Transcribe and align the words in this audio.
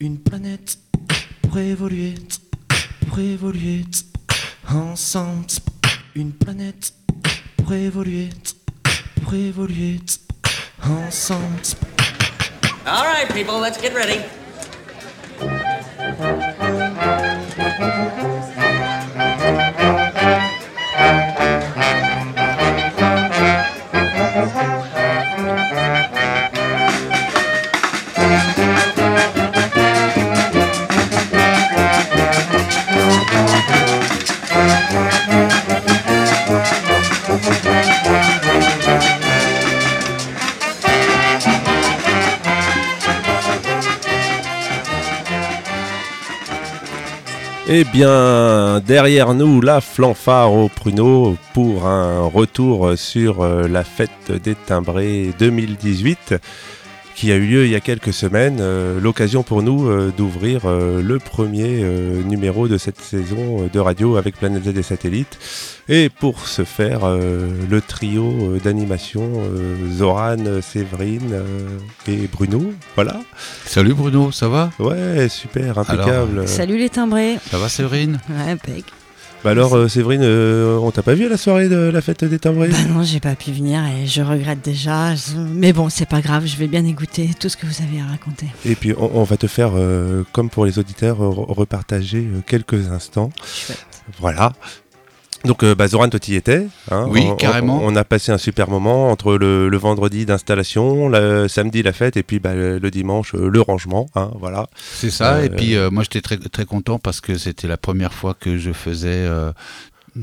Une 0.00 0.16
planète 0.16 0.78
pour 1.42 1.58
évoluer, 1.58 2.14
pour 3.08 3.18
évoluer 3.18 3.84
ensemble. 4.72 5.46
Une 6.14 6.32
planète 6.32 6.94
pour 7.56 7.72
évoluer, 7.72 8.28
pour 9.20 9.34
évoluer 9.34 9.98
ensemble. 10.84 11.62
All 12.86 13.06
right, 13.06 13.28
people, 13.34 13.58
let's 13.58 13.82
get 13.82 13.92
ready. 13.92 14.20
Eh 47.70 47.84
bien, 47.84 48.80
derrière 48.80 49.34
nous, 49.34 49.60
la 49.60 49.82
fanfare 49.82 50.54
au 50.54 50.70
pruneau 50.70 51.36
pour 51.52 51.86
un 51.86 52.22
retour 52.24 52.96
sur 52.96 53.42
euh, 53.42 53.68
la 53.68 53.84
fête 53.84 54.32
des 54.42 54.54
timbrés 54.54 55.34
2018 55.38 56.34
qui 57.18 57.32
a 57.32 57.34
eu 57.34 57.46
lieu 57.46 57.64
il 57.64 57.72
y 57.72 57.74
a 57.74 57.80
quelques 57.80 58.12
semaines. 58.12 58.58
Euh, 58.60 59.00
L'occasion 59.00 59.42
pour 59.42 59.60
nous 59.60 59.88
euh, 59.88 60.12
d'ouvrir 60.16 60.60
euh, 60.66 61.02
le 61.02 61.18
premier 61.18 61.80
euh, 61.82 62.22
numéro 62.22 62.68
de 62.68 62.78
cette 62.78 63.00
saison 63.00 63.62
euh, 63.64 63.68
de 63.72 63.80
radio 63.80 64.16
avec 64.16 64.36
Planète 64.36 64.62
Z 64.62 64.78
et 64.78 64.82
Satellites. 64.84 65.36
Et 65.88 66.10
pour 66.10 66.46
ce 66.46 66.62
faire, 66.62 67.00
euh, 67.02 67.48
le 67.68 67.80
trio 67.80 68.24
euh, 68.24 68.60
d'animation 68.60 69.28
euh, 69.36 69.74
Zoran, 69.92 70.62
Séverine 70.62 71.32
euh, 71.32 71.66
et 72.06 72.28
Bruno. 72.28 72.72
Voilà. 72.94 73.20
Salut 73.64 73.94
Bruno, 73.94 74.30
ça 74.30 74.48
va? 74.48 74.70
Ouais, 74.78 75.28
super, 75.28 75.76
impeccable. 75.76 76.46
Salut 76.46 76.78
les 76.78 76.88
timbrés. 76.88 77.38
Ça 77.50 77.58
va 77.58 77.68
Séverine? 77.68 78.20
Ouais, 78.30 78.52
impec. 78.52 78.84
Bah 79.48 79.52
alors, 79.52 79.74
euh, 79.76 79.88
Séverine, 79.88 80.20
euh, 80.24 80.76
on 80.76 80.90
t'a 80.90 81.02
pas 81.02 81.14
vu 81.14 81.24
à 81.24 81.30
la 81.30 81.38
soirée 81.38 81.70
de 81.70 81.76
la 81.76 82.02
fête 82.02 82.22
des 82.22 82.38
timbrés 82.38 82.68
Bah 82.68 82.76
non, 82.90 83.02
j'ai 83.02 83.18
pas 83.18 83.34
pu 83.34 83.50
venir 83.50 83.80
et 83.86 84.06
je 84.06 84.20
regrette 84.20 84.62
déjà. 84.62 85.14
Mais 85.54 85.72
bon, 85.72 85.88
c'est 85.88 86.04
pas 86.06 86.20
grave, 86.20 86.44
je 86.44 86.54
vais 86.58 86.66
bien 86.66 86.84
écouter 86.84 87.30
tout 87.40 87.48
ce 87.48 87.56
que 87.56 87.64
vous 87.64 87.82
avez 87.82 87.98
à 88.02 88.04
raconter. 88.04 88.44
Et 88.66 88.74
puis, 88.74 88.92
on, 88.98 89.10
on 89.14 89.22
va 89.22 89.38
te 89.38 89.46
faire, 89.46 89.70
euh, 89.74 90.22
comme 90.32 90.50
pour 90.50 90.66
les 90.66 90.78
auditeurs, 90.78 91.20
re- 91.20 91.50
repartager 91.50 92.18
euh, 92.18 92.42
quelques 92.46 92.88
instants. 92.92 93.30
Chouette. 93.42 93.86
Voilà. 94.20 94.52
Donc, 95.44 95.62
euh, 95.62 95.74
bah, 95.74 95.86
Zoran, 95.88 96.08
toi, 96.08 96.18
t'y 96.18 96.34
étais. 96.34 96.66
hein. 96.90 97.06
Oui, 97.08 97.26
On- 97.30 97.36
carrément. 97.36 97.80
On, 97.82 97.94
a 97.96 98.04
passé 98.04 98.32
un 98.32 98.38
super 98.38 98.68
moment 98.68 99.10
entre 99.10 99.34
le, 99.36 99.68
le 99.68 99.76
vendredi 99.76 100.26
d'installation, 100.26 101.08
le 101.08 101.46
samedi 101.48 101.82
la 101.82 101.92
fête, 101.92 102.16
et 102.16 102.22
puis 102.22 102.38
bah, 102.40 102.54
le, 102.54 102.78
le 102.78 102.90
dimanche 102.90 103.34
euh, 103.34 103.48
le 103.48 103.60
rangement. 103.60 104.08
hein, 104.16 104.30
voilà. 104.40 104.66
C'est 104.76 105.10
ça, 105.10 105.34
Euh, 105.36 105.44
et 105.44 105.50
puis 105.50 105.76
euh, 105.76 105.90
moi 105.90 106.02
j'étais 106.02 106.20
très, 106.20 106.36
très 106.38 106.64
content 106.64 106.98
parce 106.98 107.20
que 107.20 107.36
c'était 107.38 107.68
la 107.68 107.76
première 107.76 108.12
fois 108.12 108.34
que 108.38 108.58
je 108.58 108.72
faisais, 108.72 109.08
euh, 109.10 109.52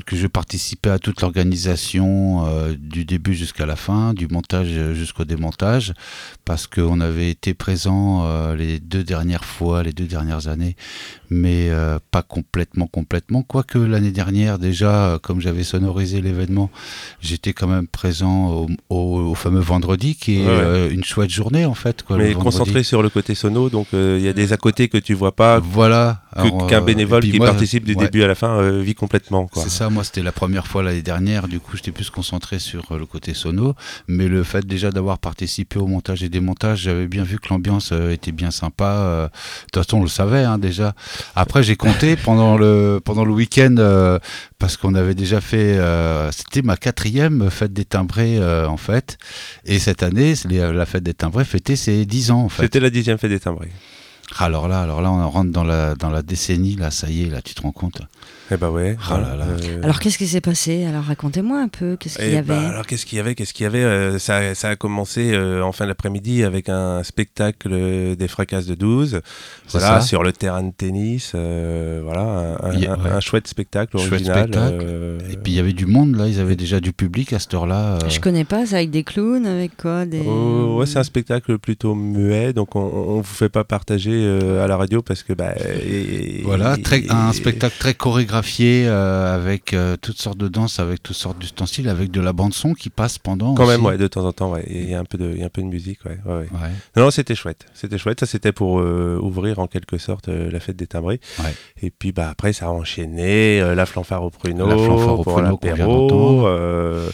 que 0.06 0.16
je 0.16 0.28
participais 0.28 0.90
à 0.90 1.00
toute 1.00 1.22
l'organisation 1.22 2.46
euh, 2.48 2.76
du 2.78 3.06
début 3.06 3.34
jusqu'à 3.34 3.66
la 3.66 3.76
fin, 3.76 4.14
du 4.14 4.28
montage 4.28 4.68
jusqu'au 4.94 5.26
démontage, 5.26 5.94
parce 6.44 6.68
qu'on 6.68 7.00
avait 7.00 7.30
été 7.30 7.54
présent 7.54 8.24
euh, 8.26 8.56
les 8.56 8.80
deux 8.80 9.04
dernières 9.04 9.46
fois, 9.46 9.84
les 9.84 9.94
deux 9.94 10.06
dernières 10.06 10.48
années, 10.48 10.76
mais 11.30 11.70
euh, 11.70 12.00
pas 12.12 12.22
complètement, 12.22 12.88
complètement. 12.88 13.42
Quoique 13.44 13.78
l'année 13.78 14.12
dernière, 14.12 14.60
déjà, 14.60 15.20
comme 15.22 15.42
j'avais 15.42 15.64
sonorisé 15.64 16.22
l'événement, 16.22 16.70
j'étais 17.22 17.53
quand 17.53 17.68
même 17.68 17.88
présent 17.88 18.50
au, 18.50 18.68
au- 18.90 19.19
au 19.31 19.36
fameux 19.36 19.59
vendredi, 19.62 20.16
qui 20.16 20.42
est 20.42 20.46
Ouais, 20.46 20.90
une 20.92 21.03
chouette 21.03 21.30
journée 21.30 21.66
en 21.66 21.74
fait. 21.74 22.03
Quoi, 22.03 22.18
Mais 22.18 22.34
concentré 22.34 22.84
sur 22.84 23.02
le 23.02 23.09
côté 23.09 23.36
sono, 23.36 23.69
donc 23.69 23.88
il 23.94 24.19
y 24.22 24.28
a 24.28 24.34
des 24.34 24.53
à 24.53 24.58
côté 24.58 24.88
que 24.88 24.98
tu 24.98 25.14
vois 25.14 25.36
pas, 25.36 25.59
Voilà. 25.59 26.22
qu'un 26.68 26.81
bénévole 26.81 27.24
qui 27.24 27.38
moi, 27.38 27.48
participe 27.48 27.86
du 27.86 27.94
ouais, 27.94 28.06
début 28.06 28.24
à 28.24 28.28
la 28.28 28.36
fin 28.36 28.69
vit 28.80 28.96
complètement. 28.96 29.50
C'est 29.56 29.69
ça, 29.69 29.84
moi 29.90 30.03
c'était 30.03 30.23
la 30.23 30.31
première 30.31 30.68
fois 30.68 30.84
l'année 30.84 31.01
dernière, 31.01 31.47
du 31.47 31.59
coup 31.59 31.75
j'étais 31.78 31.91
plus 31.91 32.09
concentré 32.09 32.59
sur 32.59 32.91
euh, 32.91 32.97
le 33.00 33.06
côté 33.06 33.34
sono, 33.34 33.75
mais 34.07 34.28
le 34.28 34.44
fait 34.44 34.66
déjà 34.66 34.91
d'avoir 34.91 35.18
participé 35.19 35.79
au 35.79 35.88
montage 35.88 36.23
et 36.23 36.29
démontage, 36.29 36.79
j'avais 36.81 37.07
bien 37.07 37.23
vu 37.23 37.38
que 37.40 37.47
l'ambiance 37.50 37.90
euh, 37.91 38.12
était 38.12 38.31
bien 38.31 38.51
sympa. 38.51 38.85
euh, 38.85 39.25
De 39.28 39.31
toute 39.74 39.84
façon 39.85 39.97
on 40.00 40.03
le 40.03 40.07
savait 40.09 40.44
hein, 40.44 40.57
déjà. 40.57 40.94
Après 41.35 41.63
j'ai 41.63 41.75
compté 41.75 42.16
pendant 42.28 42.57
le, 42.57 43.00
pendant 43.03 43.25
le 43.25 43.31
week-end, 43.34 43.75
euh, 43.79 44.19
parce 44.59 44.78
qu'on 44.78 44.95
avait 44.95 45.16
déjà 45.16 45.41
fait, 45.41 45.78
euh, 45.78 46.31
c'était 46.31 46.62
ma 46.62 46.78
quatrième 46.78 47.50
fête 47.50 47.74
des 47.74 47.85
timbrés 47.85 48.38
euh, 48.40 48.68
en 48.68 48.78
fait, 48.78 49.18
et 49.66 49.79
cette 49.79 50.03
année 50.03 50.34
la 50.50 50.85
fête 50.85 51.03
des 51.03 51.13
timbrés 51.13 51.45
fêtait 51.45 51.75
ses 51.75 52.06
10 52.06 52.31
ans 52.31 52.41
en 52.41 52.50
fait. 52.50 52.63
C'était 52.63 52.79
la 52.79 52.90
dixième 52.90 53.18
fête 53.18 53.31
des 53.31 53.40
timbrés. 53.40 53.72
Alors 54.40 54.68
là, 54.68 54.81
alors 54.81 55.01
là 55.01 55.12
on 55.12 55.29
rentre 55.29 55.51
dans 55.51 55.63
la, 55.63 55.94
dans 55.94 56.09
la 56.09 56.24
décennie, 56.24 56.75
là 56.75 56.90
ça 56.90 57.09
y 57.09 57.24
est, 57.24 57.29
là 57.29 57.41
tu 57.44 57.53
te 57.53 57.62
rends 57.62 57.72
compte. 57.72 58.01
Eh 58.51 58.57
bah 58.57 58.69
ouais. 58.69 58.95
Oh 59.09 59.13
là 59.13 59.35
là. 59.35 59.45
euh, 59.45 59.81
Alors 59.83 60.00
qu'est-ce 60.00 60.19
qui 60.19 60.28
s'est 60.28 60.39
passé? 60.41 60.85
Alors 60.85 61.03
racontez-moi 61.03 61.59
un 61.59 61.67
peu, 61.67 61.95
qu'est-ce 62.00 62.17
qu'il 62.19 62.28
Eh 62.28 62.33
y 62.33 62.38
avait 62.38 62.47
bah, 62.47 62.69
alors 62.69 62.85
qu'est-ce 62.85 63.06
qu'il 63.07 63.17
y 63.17 63.22
avait? 63.22 63.33
Qu'est-ce 63.33 63.53
qu'il 63.56 63.63
y 63.63 63.67
avait? 63.67 63.83
Euh, 63.83 64.19
ça, 64.19 64.53
ça 64.53 64.69
a 64.69 64.75
commencé 64.75 65.31
euh, 65.33 65.63
en 65.63 65.72
fin 65.72 65.88
d'après-midi 65.88 66.44
avec 66.44 66.69
un 66.69 67.01
spectacle 67.03 68.16
des 68.16 68.28
fracasses 68.28 68.67
de 68.67 68.75
12. 68.75 69.22
C'est 69.67 69.79
Voilà, 69.79 70.00
ça. 70.00 70.06
sur 70.06 70.22
le 70.22 70.31
terrain 70.31 70.61
de 70.61 70.72
tennis. 70.72 71.31
euh, 71.33 72.01
voilà, 72.03 72.22
un, 72.22 72.69
un- 72.69 72.73
Il 72.73 72.81
y 72.81 72.85
a- 72.85 72.94
un- 72.94 73.03
ouais. 73.03 73.09
un 73.09 73.19
chouette 73.19 73.47
spectacle 73.47 73.97
Chouette 73.97 74.11
original. 74.11 74.44
spectacle. 74.50 74.77
euh, 74.83 75.17
Et 75.31 75.38
puis 75.38 75.53
il 75.53 75.56
y 75.56 75.59
avait 75.59 75.73
du 75.73 75.88
monde 75.88 76.16
là, 76.16 76.27
ils 76.27 76.39
avaient 76.39 76.56
déjà 76.56 76.79
du 76.79 76.94
public 76.94 77.33
à 77.33 77.39
cette 77.39 77.53
heure-là. 77.56 77.95
euh. 78.03 78.09
Je 78.09 78.19
connais 78.19 78.45
pas, 78.45 78.67
c'est 78.67 78.75
avec 78.75 78.91
des 78.91 79.03
clowns, 79.03 79.47
avec 79.47 79.75
quoi 79.75 80.06
des... 80.06 80.22
oh, 80.23 80.77
ouais, 80.79 80.85
c'est 80.85 81.00
un 81.00 81.03
spectacle 81.03 81.57
plutôt 81.57 81.95
muet, 81.95 82.53
donc 82.53 82.75
on, 82.75 82.79
on 82.81 83.16
vous 83.17 83.23
fait 83.23 83.50
pas 83.50 83.63
partager 83.63 84.12
euh, 84.13 84.63
à 84.63 84.67
la 84.67 84.77
radio 84.77 85.01
parce 85.01 85.23
que 85.23 85.33
bah 85.33 85.53
et- 85.83 86.41
Voilà, 86.44 86.75
et- 86.77 87.09
un 87.09 87.33
spectacle 87.33 87.75
très 87.79 87.95
chorégraphié 88.41 88.85
euh, 88.88 89.35
avec 89.35 89.73
euh, 89.73 89.96
toutes 90.01 90.18
sortes 90.19 90.38
de 90.38 90.47
danses, 90.47 90.79
avec 90.79 91.01
toutes 91.03 91.16
sortes 91.16 91.40
d'ustensiles, 91.40 91.90
avec 91.90 92.12
de 92.12 92.22
la 92.22 92.34
bande 92.34 92.53
son 92.53 92.73
qui 92.73 92.90
passe 92.90 93.18
pendant. 93.18 93.53
Quand 93.56 93.63
aussi. 93.63 93.72
même, 93.72 93.85
ouais, 93.85 93.97
de 93.97 94.07
temps 94.07 94.25
en 94.25 94.31
temps, 94.31 94.51
ouais. 94.51 94.66
Il 94.69 94.90
y 94.90 94.94
a 94.96 95.00
un 95.00 95.06
peu 95.06 95.18
de, 95.18 95.31
il 95.31 95.40
y 95.40 95.44
a 95.44 95.46
un 95.46 95.50
peu 95.50 95.62
de 95.62 95.68
musique, 95.68 96.00
ouais, 96.06 96.18
ouais, 96.25 96.31
ouais. 96.34 96.40
Ouais. 96.51 96.69
Non, 96.95 97.03
non, 97.03 97.12
c'était 97.12 97.35
chouette. 97.35 97.66
C'était 97.74 97.97
chouette. 97.97 98.19
Ça, 98.19 98.25
c'était 98.25 98.51
pour 98.51 98.79
euh, 98.79 99.19
ouvrir 99.22 99.59
en 99.59 99.68
quelque 99.68 99.97
sorte 99.97 100.29
euh, 100.29 100.50
la 100.51 100.59
fête 100.59 100.75
des 100.75 100.88
timbrés. 100.88 101.19
Ouais. 101.40 101.53
Et 101.81 101.91
puis, 101.91 102.12
bah, 102.12 102.29
après, 102.29 102.53
ça 102.53 102.68
a 102.68 102.69
enchaîné 102.69 103.62
euh, 103.62 103.75
la 103.75 103.85
fanfare 103.85 104.24
au 104.24 104.29
pruneau, 104.29 104.68
La 104.68 104.78
fanfare 104.78 105.19
au 105.19 105.24
pruneau 105.24 105.59
l'apéro, 105.62 106.47
euh, 106.47 107.09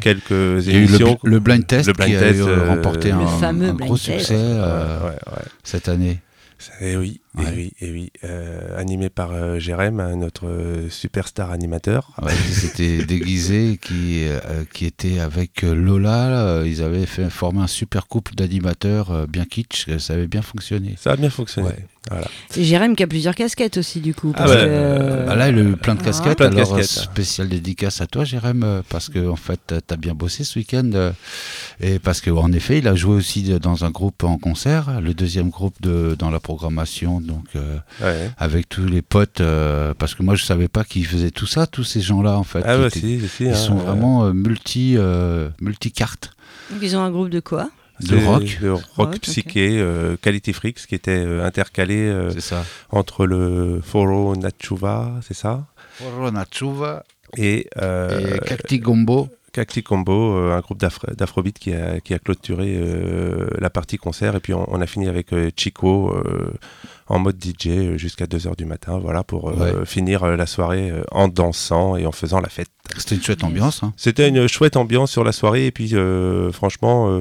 quelques 0.00 0.68
émissions. 0.68 1.18
le, 1.22 1.30
le 1.30 1.38
blind 1.40 1.66
test 1.66 1.86
Le 1.86 1.92
blind 1.94 2.10
qui 2.12 2.18
test, 2.18 2.40
a 2.40 2.44
eu, 2.44 2.48
euh, 2.48 2.68
remporté 2.68 3.08
le 3.10 3.14
un, 3.16 3.26
fameux 3.26 3.68
un 3.70 3.74
gros 3.74 3.96
test. 3.96 4.18
succès 4.18 4.34
euh, 4.38 5.00
Ouais, 5.00 5.06
ouais, 5.08 5.14
ouais. 5.36 5.42
cette 5.64 5.88
année. 5.88 6.20
Et 6.80 6.96
oui, 6.96 7.20
et 7.38 7.40
Ouais. 7.40 7.52
oui, 7.56 7.72
et 7.80 7.90
oui. 7.90 8.12
Euh, 8.24 8.78
animé 8.78 9.08
par 9.08 9.32
euh, 9.32 9.58
Jérém, 9.58 10.00
hein, 10.00 10.16
notre 10.16 10.46
euh, 10.48 10.90
superstar 10.90 11.50
animateur. 11.50 12.10
Ouais, 12.20 12.32
ils 12.48 12.54
s'étaient 12.54 13.04
déguisés, 13.06 13.78
qui, 13.80 14.24
euh, 14.26 14.64
qui 14.72 14.84
était 14.86 15.18
avec 15.18 15.62
Lola. 15.62 16.28
là, 16.28 16.64
ils 16.66 16.82
avaient 16.82 17.06
fait 17.06 17.30
former 17.30 17.62
un 17.62 17.66
super 17.66 18.06
couple 18.06 18.34
d'animateurs 18.34 19.10
euh, 19.10 19.26
bien 19.26 19.44
kitsch. 19.46 19.86
Ça 19.98 20.12
avait 20.14 20.26
bien 20.28 20.42
fonctionné. 20.42 20.94
Ça 20.98 21.12
a 21.12 21.16
bien 21.16 21.30
fonctionné. 21.30 21.68
Ouais. 21.68 21.86
Voilà. 22.10 22.26
Et 22.56 22.64
Jérém 22.64 22.96
qui 22.96 23.04
a 23.04 23.06
plusieurs 23.06 23.36
casquettes 23.36 23.76
aussi 23.76 24.00
du 24.00 24.12
coup. 24.12 24.32
Ah 24.36 24.46
bah, 24.46 24.56
que, 24.56 25.36
là, 25.38 25.48
il 25.50 25.58
a 25.58 25.62
eu 25.62 25.76
plein 25.76 25.94
de 25.94 26.00
Ah. 26.00 26.04
casquettes. 26.06 26.36
Plein 26.38 26.50
de 26.50 26.56
alors, 26.56 26.76
casquettes. 26.76 26.98
euh, 26.98 27.10
spécial 27.12 27.48
dédicace 27.48 28.00
à 28.00 28.08
toi, 28.08 28.24
Jérém, 28.24 28.82
parce 28.88 29.08
que 29.08 29.28
en 29.28 29.36
fait, 29.36 29.60
euh, 29.70 29.80
t'as 29.86 29.96
bien 29.96 30.12
bossé 30.12 30.42
ce 30.42 30.58
week-end. 30.58 31.12
Et 31.80 32.00
parce 32.00 32.20
qu'en 32.20 32.50
effet, 32.52 32.78
il 32.78 32.88
a 32.88 32.96
joué 32.96 33.14
aussi 33.14 33.44
dans 33.60 33.84
un 33.84 33.90
groupe 33.90 34.24
en 34.24 34.36
concert, 34.36 35.00
le 35.00 35.14
deuxième 35.14 35.50
groupe 35.50 35.80
de, 35.80 36.16
dans 36.18 36.30
la 36.30 36.40
programmation, 36.40 37.21
donc 37.22 37.44
euh, 37.56 37.78
Ouais. 38.02 38.30
avec 38.38 38.68
tous 38.68 38.84
les 38.86 39.02
potes. 39.02 39.40
euh, 39.40 39.94
parce 39.98 40.14
que 40.14 40.22
moi, 40.22 40.34
je 40.34 40.44
savais 40.44 40.68
pas 40.68 40.84
qu'ils 40.84 41.06
faisaient 41.06 41.30
tout 41.30 41.46
ça, 41.46 41.66
tous 41.66 41.84
ces 41.84 42.00
gens-là, 42.00 42.36
en 42.36 42.42
fait. 42.44 42.62
Ah, 42.66 42.76
bah, 42.78 42.86
étaient- 42.88 43.00
si, 43.00 43.20
si, 43.20 43.28
si, 43.28 43.44
Ils 43.44 43.50
hein, 43.50 43.54
sont 43.54 43.74
vraiment 43.76 44.24
euh, 44.24 44.32
multi, 44.32 44.94
euh, 44.96 45.48
multi-cartes. 45.60 46.34
donc 46.70 46.80
ils 46.82 46.96
ont 46.96 47.00
un 47.02 47.10
groupe 47.10 47.30
de 47.30 47.40
quoi? 47.40 47.70
De 48.00 48.16
rock. 48.16 48.58
De 48.60 48.70
rock 48.96 49.18
psyché, 49.20 49.78
euh, 49.78 50.16
Quality 50.20 50.52
Freaks, 50.52 50.86
qui 50.88 50.94
était 50.94 51.24
euh, 51.24 51.44
intercalé 51.46 51.96
euh, 51.98 52.30
ça. 52.40 52.64
entre 52.90 53.26
le 53.26 53.80
Foro 53.84 54.34
Nachuva, 54.34 55.12
c'est 55.26 55.34
ça? 55.34 55.66
Nachuva 56.32 57.04
Et, 57.36 57.68
euh, 57.80 58.36
et 58.36 58.38
Cacti 58.40 58.78
Gombo. 58.78 59.28
Cacti 59.52 59.82
Combo, 59.82 60.36
euh, 60.36 60.56
un 60.56 60.60
groupe 60.60 60.78
d'afro- 60.78 61.14
d'afrobeat 61.14 61.58
qui 61.58 61.74
a, 61.74 62.00
qui 62.00 62.14
a 62.14 62.18
clôturé 62.18 62.74
euh, 62.74 63.46
la 63.58 63.68
partie 63.70 63.98
concert. 63.98 64.34
Et 64.36 64.40
puis 64.40 64.54
on, 64.54 64.64
on 64.72 64.80
a 64.80 64.86
fini 64.86 65.08
avec 65.08 65.32
euh, 65.32 65.50
Chico 65.56 66.14
en 67.08 67.18
mode 67.18 67.36
DJ 67.42 67.96
jusqu'à 67.96 68.24
2h 68.24 68.56
du 68.56 68.64
matin, 68.64 68.98
voilà, 68.98 69.22
pour 69.22 69.52
finir 69.84 70.24
la 70.26 70.46
soirée 70.46 70.90
en 71.10 71.28
dansant 71.28 71.96
et 71.96 72.06
en 72.06 72.12
faisant 72.12 72.40
la 72.40 72.48
fête. 72.48 72.68
C'était 72.96 73.16
une 73.16 73.22
chouette 73.22 73.44
ambiance. 73.44 73.82
hein. 73.82 73.92
C'était 73.98 74.28
une 74.28 74.46
chouette 74.48 74.76
ambiance 74.76 75.10
sur 75.10 75.22
la 75.24 75.32
soirée 75.32 75.66
et 75.66 75.70
puis 75.72 75.94
franchement 76.52 77.20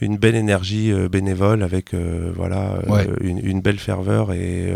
une 0.00 0.16
belle 0.16 0.34
énergie 0.36 0.92
euh, 0.92 1.08
bénévole 1.08 1.62
avec 1.62 1.94
euh, 1.94 2.30
voilà 2.36 2.74
euh, 2.86 2.90
Ouais. 2.92 3.08
une, 3.20 3.38
une 3.44 3.60
belle 3.60 3.78
ferveur 3.78 4.32
et 4.32 4.72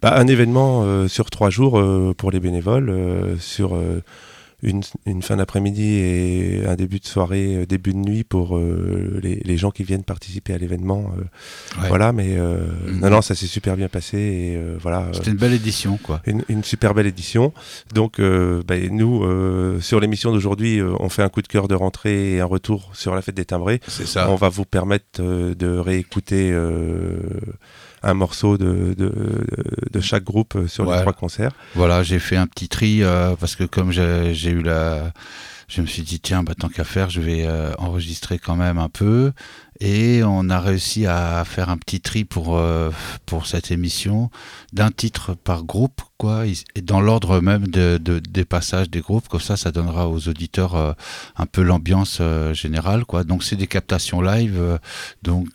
bah, 0.00 0.16
un 0.16 0.26
événement 0.26 1.08
sur 1.08 1.30
trois 1.30 1.50
jours 1.50 1.82
pour 2.16 2.30
les 2.30 2.40
bénévoles 2.40 3.36
sur 3.40 3.76
une, 4.62 4.82
une 5.06 5.22
fin 5.22 5.36
d'après-midi 5.36 5.82
et 5.94 6.62
un 6.66 6.76
début 6.76 6.98
de 7.00 7.06
soirée, 7.06 7.56
euh, 7.56 7.66
début 7.66 7.92
de 7.92 7.98
nuit 7.98 8.24
pour 8.24 8.56
euh, 8.56 9.18
les, 9.22 9.36
les 9.44 9.56
gens 9.56 9.70
qui 9.70 9.82
viennent 9.84 10.04
participer 10.04 10.52
à 10.54 10.58
l'événement. 10.58 11.12
euh, 11.18 11.22
Ouais. 11.80 11.88
Voilà, 11.88 12.12
mais 12.12 12.36
Mhm. 12.36 13.00
non, 13.00 13.10
non, 13.10 13.22
ça 13.22 13.34
s'est 13.34 13.46
super 13.46 13.76
bien 13.76 13.88
passé 13.88 14.18
et 14.18 14.58
voilà. 14.80 15.08
C'était 15.12 15.30
une 15.30 15.36
belle 15.36 15.52
édition, 15.54 15.98
quoi. 16.02 16.20
une, 16.26 16.44
une 16.48 16.62
super 16.64 16.94
belle 16.94 17.06
édition. 17.06 17.52
Donc, 17.94 18.20
bah, 18.20 18.74
nous, 18.90 19.24
sur 19.80 20.00
l'émission 20.00 20.32
d'aujourd'hui, 20.32 20.80
on 21.00 21.08
fait 21.08 21.22
un 21.22 21.28
coup 21.28 21.42
de 21.42 21.48
cœur 21.48 21.68
de 21.68 21.74
rentrée 21.74 22.34
et 22.34 22.40
un 22.40 22.44
retour 22.46 22.90
sur 22.94 23.14
la 23.14 23.22
fête 23.22 23.34
des 23.36 23.44
timbrés. 23.46 23.80
C'est 23.88 24.06
ça. 24.06 24.30
On 24.30 24.34
va 24.36 24.48
vous 24.48 24.64
permettre 24.64 25.20
de 25.22 25.78
réécouter 25.78 26.52
un 28.02 28.14
morceau 28.14 28.58
de, 28.58 28.94
de, 28.96 29.46
de 29.90 30.00
chaque 30.00 30.24
groupe 30.24 30.66
sur 30.66 30.86
Ouais. 30.86 30.96
les 30.96 31.00
trois 31.02 31.12
concerts. 31.12 31.52
Voilà, 31.74 32.02
j'ai 32.02 32.18
fait 32.18 32.36
un 32.36 32.46
petit 32.46 32.68
tri 32.68 33.02
euh, 33.02 33.34
parce 33.38 33.56
que 33.56 33.64
comme 33.64 33.92
j'ai 33.92 34.34
j'ai 34.34 34.50
eu 34.50 34.62
la, 34.62 35.12
je 35.68 35.80
me 35.82 35.86
suis 35.86 36.02
dit 36.02 36.20
tiens, 36.20 36.42
bah, 36.42 36.54
tant 36.58 36.68
qu'à 36.68 36.84
faire, 36.84 37.10
je 37.10 37.20
vais 37.20 37.44
euh, 37.46 37.72
enregistrer 37.78 38.38
quand 38.38 38.56
même 38.56 38.78
un 38.78 38.88
peu. 38.88 39.32
Et 39.80 40.22
on 40.24 40.48
a 40.50 40.60
réussi 40.60 41.06
à 41.06 41.44
faire 41.44 41.68
un 41.68 41.76
petit 41.76 42.00
tri 42.00 42.24
pour 42.24 42.56
euh, 42.56 42.90
pour 43.26 43.46
cette 43.46 43.70
émission 43.70 44.30
d'un 44.72 44.90
titre 44.90 45.34
par 45.34 45.64
groupe, 45.64 46.02
et 46.74 46.80
dans 46.82 47.00
l'ordre 47.00 47.40
même 47.40 47.66
de, 47.66 47.98
de- 47.98 48.18
des 48.20 48.44
passages 48.44 48.88
des 48.90 49.00
groupes. 49.00 49.28
Comme 49.28 49.40
ça, 49.40 49.56
ça 49.56 49.70
donnera 49.72 50.08
aux 50.08 50.28
auditeurs 50.28 50.74
euh, 50.76 50.92
un 51.36 51.46
peu 51.46 51.62
l'ambiance 51.62 52.18
euh, 52.20 52.54
générale, 52.54 53.04
quoi. 53.04 53.24
Donc 53.24 53.42
c'est 53.44 53.56
des 53.56 53.66
captations 53.66 54.20
live, 54.20 54.56
euh, 54.58 54.78
donc 55.22 55.48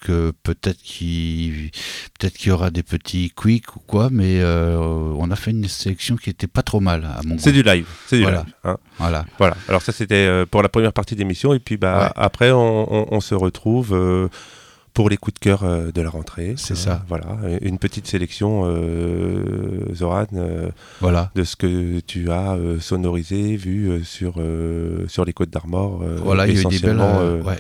peut-être 0.43 0.81
qu'il 0.81 1.71
peut-être 2.19 2.33
qu'il 2.37 2.49
y 2.49 2.51
aura 2.51 2.69
des 2.71 2.83
petits 2.83 3.31
quicks 3.35 3.75
ou 3.75 3.79
quoi, 3.79 4.09
mais 4.11 4.41
on 4.43 5.29
a 5.31 5.35
fait 5.35 5.51
une 5.51 5.67
sélection 5.67 6.15
qui 6.17 6.29
était 6.29 6.47
pas 6.47 6.63
trop 6.63 6.79
mal 6.79 7.05
à 7.05 7.21
mon 7.25 7.37
C'est 7.37 7.51
du 7.51 7.63
live. 7.63 7.87
C'est 8.07 8.17
du 8.17 8.23
Voilà. 8.23 8.43
live. 8.43 8.53
hein. 8.63 8.77
Voilà. 8.97 9.25
Voilà. 9.37 9.57
Alors 9.69 9.81
ça, 9.81 9.91
c'était 9.91 10.45
pour 10.49 10.61
la 10.63 10.69
première 10.69 10.93
partie 10.93 11.15
d'émission. 11.15 11.53
Et 11.53 11.59
puis, 11.59 11.77
bah, 11.77 12.07
Ouais. 12.07 12.11
après, 12.15 12.51
on, 12.51 12.93
on- 12.93 13.07
on 13.11 13.19
se 13.21 13.35
retrouve 13.35 13.95
pour 14.97 15.09
les 15.11 15.17
coups 15.17 15.35
de 15.35 15.39
cœur 15.39 15.63
euh, 15.63 15.91
de 15.91 16.01
la 16.01 16.09
rentrée. 16.09 16.55
C'est 16.57 16.73
Euh, 16.73 16.75
ça. 16.75 17.05
Voilà. 17.07 17.37
Une 17.61 17.77
petite 17.77 18.07
sélection, 18.07 18.63
euh, 18.65 19.93
Zoran. 19.93 20.25
euh, 20.33 20.69
Voilà. 21.01 21.29
de 21.35 21.43
ce 21.43 21.55
que 21.55 21.99
tu 21.99 22.31
as 22.31 22.53
euh, 22.53 22.79
sonorisé, 22.79 23.55
vu 23.57 23.89
euh, 23.91 24.03
sur, 24.03 24.35
euh, 24.39 25.05
sur 25.07 25.23
les 25.23 25.33
côtes 25.33 25.51
d'Armor. 25.51 26.01
euh, 26.01 26.17
Voilà, 26.23 26.47
il 26.47 26.55
y 26.55 26.57
a 26.57 26.61
eu 26.61 26.63
des 26.63 26.63
belles, 26.63 26.73
essentiellement, 26.75 27.19
euh, 27.19 27.39
euh, 27.39 27.43
ouais. 27.43 27.59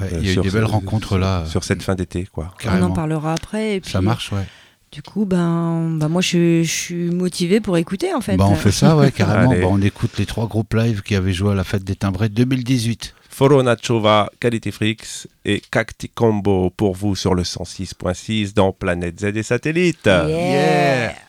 Ouais, 0.00 0.06
euh, 0.12 0.18
il 0.20 0.26
y 0.26 0.28
a 0.28 0.30
eu 0.30 0.32
sur 0.34 0.42
des 0.44 0.50
ce- 0.50 0.54
belles 0.54 0.64
rencontres 0.66 1.18
là. 1.18 1.44
Sur 1.46 1.64
cette 1.64 1.82
fin 1.82 1.96
d'été, 1.96 2.28
quoi. 2.32 2.54
On 2.66 2.82
en 2.82 2.92
parlera 2.92 3.32
après. 3.32 3.74
Et 3.76 3.80
puis, 3.80 3.90
Ça 3.90 4.00
marche, 4.00 4.30
ouais. 4.32 4.46
Du 4.92 5.02
coup, 5.02 5.24
ben, 5.26 5.96
ben 5.98 6.08
moi, 6.08 6.22
je, 6.22 6.62
je 6.62 6.70
suis 6.70 7.10
motivée 7.10 7.60
pour 7.60 7.76
écouter, 7.76 8.14
en 8.14 8.20
fait. 8.20 8.36
Bah, 8.36 8.46
on 8.48 8.54
fait 8.54 8.70
ça, 8.70 8.96
ouais, 8.96 9.10
carrément. 9.10 9.50
Bah, 9.60 9.66
on 9.68 9.82
écoute 9.82 10.12
les 10.16 10.26
trois 10.26 10.46
groupes 10.46 10.72
live 10.74 11.02
qui 11.02 11.14
avaient 11.16 11.32
joué 11.34 11.50
à 11.50 11.54
la 11.54 11.64
fête 11.64 11.82
des 11.84 11.96
timbrés 11.96 12.28
2018. 12.28 13.14
Forona 13.38 13.76
Chova, 13.76 14.28
Quality 14.40 14.72
Freaks 14.72 15.28
et 15.44 15.62
Cacti 15.70 16.08
Combo 16.08 16.70
pour 16.70 16.96
vous 16.96 17.14
sur 17.14 17.36
le 17.36 17.44
106.6 17.44 18.52
dans 18.52 18.72
Planète 18.72 19.20
Z 19.20 19.26
et 19.26 19.44
Satellites. 19.44 20.06
Yeah. 20.06 21.10
Thank 21.10 21.27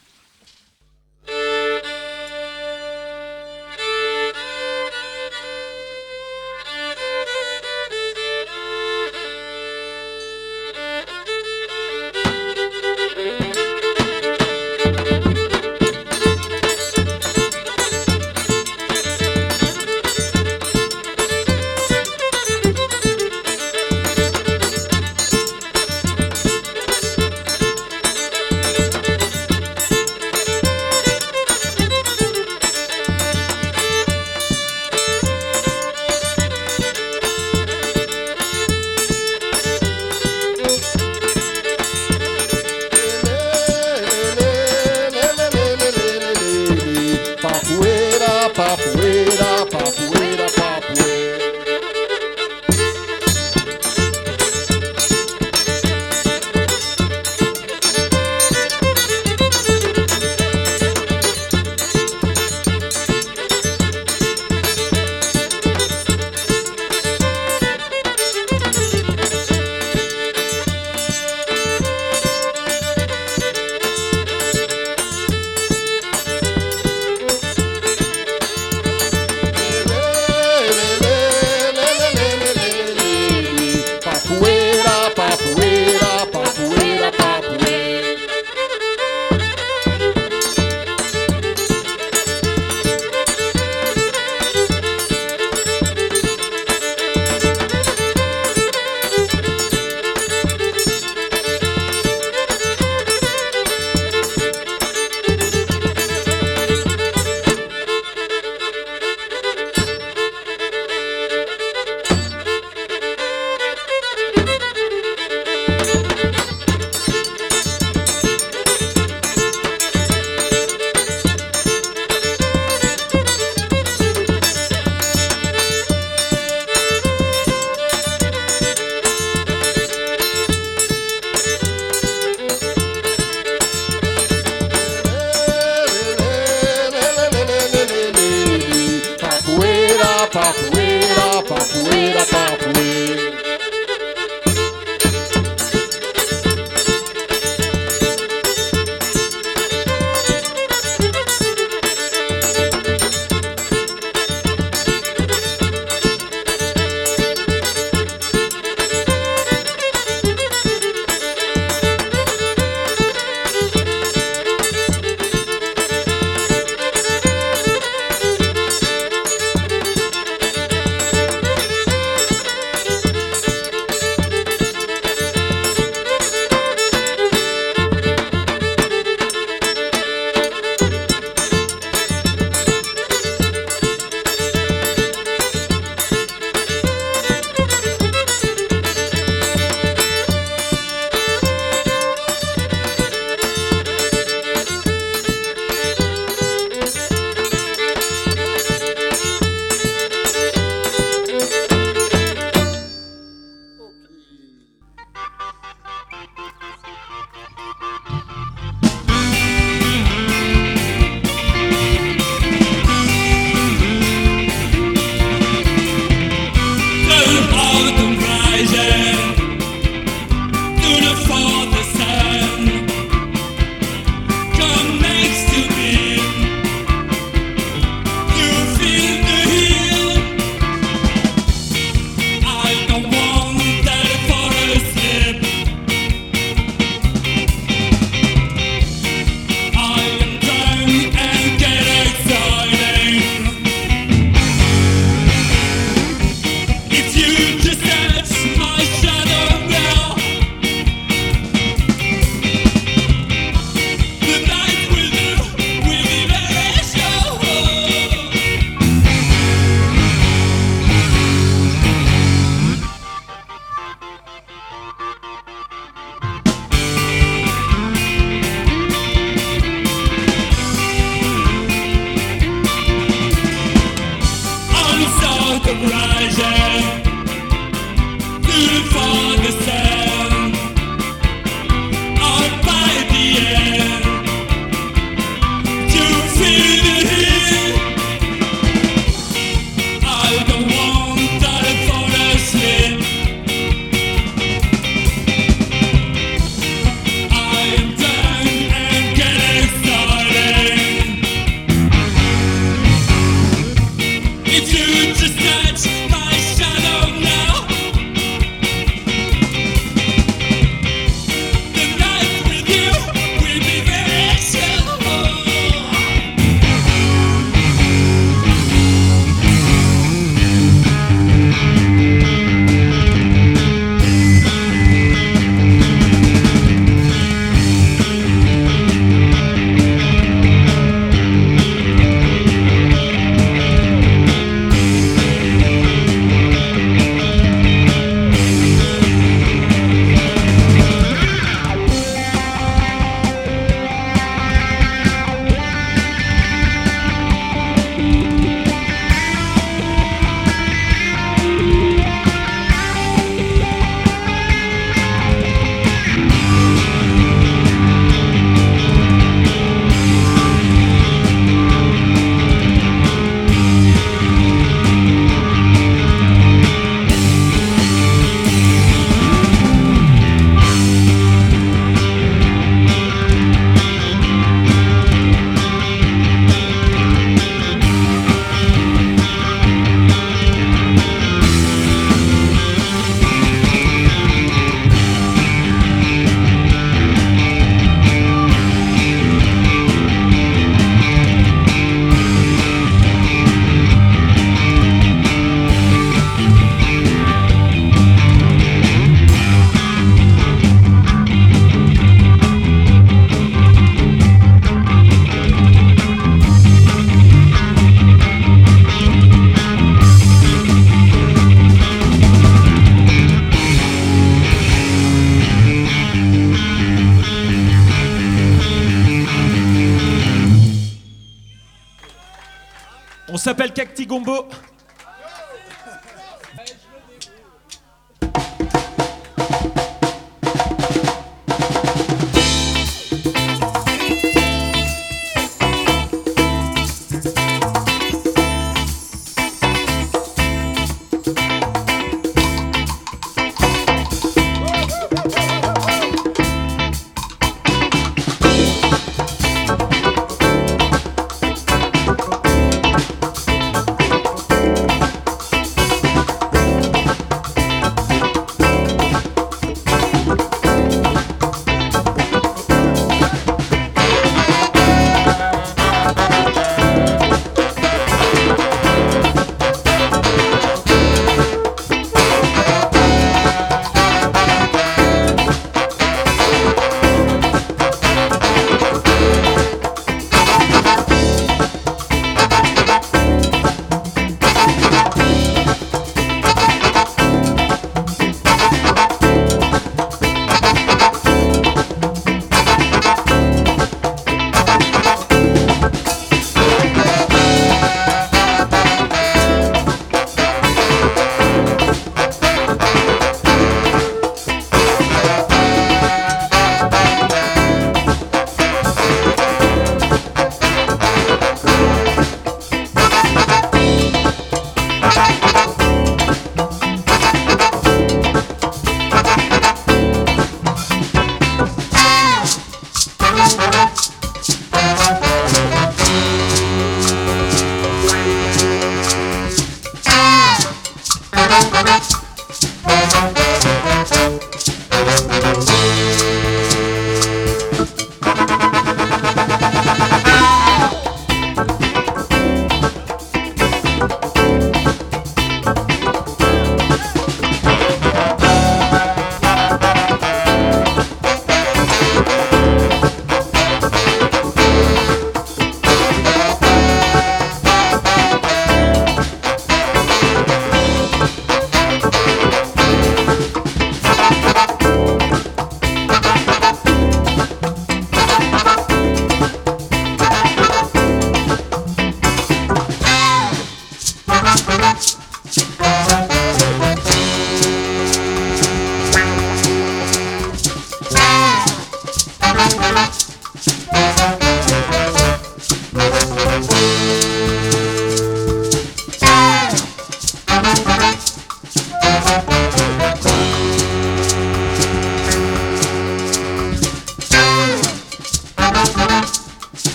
Cacti 424.29 424.58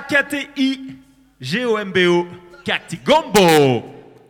K-A-K-T-I 0.00 0.80
G-O-M-B-O 1.40 2.26
Cacti 2.64 2.98
Gombo 3.04 3.82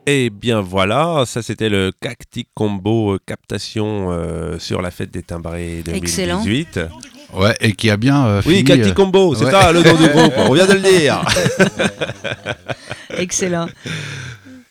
Et 0.07 0.31
bien 0.31 0.61
voilà, 0.61 1.25
ça 1.27 1.43
c'était 1.43 1.69
le 1.69 1.91
Cacti 2.01 2.47
Combo 2.55 3.15
euh, 3.15 3.19
captation 3.25 4.13
euh, 4.13 4.59
sur 4.61 4.81
la 4.81 4.91
fête 4.93 5.11
des 5.11 5.23
timbrés 5.23 5.83
Excellent. 5.93 6.43
2018. 6.45 6.77
Nom 6.77 6.83
du 6.85 6.89
groupe 6.91 7.03
Ouais, 7.33 7.55
et 7.61 7.73
qui 7.73 7.91
a 7.91 7.97
bien 7.97 8.27
euh, 8.27 8.43
Oui, 8.47 8.63
Cacti 8.63 8.91
euh, 8.91 8.95
Combo, 8.95 9.35
c'est 9.35 9.47
ouais. 9.47 9.51
ça 9.51 9.73
le 9.73 9.83
nom 9.83 9.95
du 9.95 10.09
groupe. 10.09 10.35
On 10.37 10.53
vient 10.53 10.67
de 10.67 10.75
le 10.75 10.81
dire. 10.81 11.25
Excellent. 13.19 13.67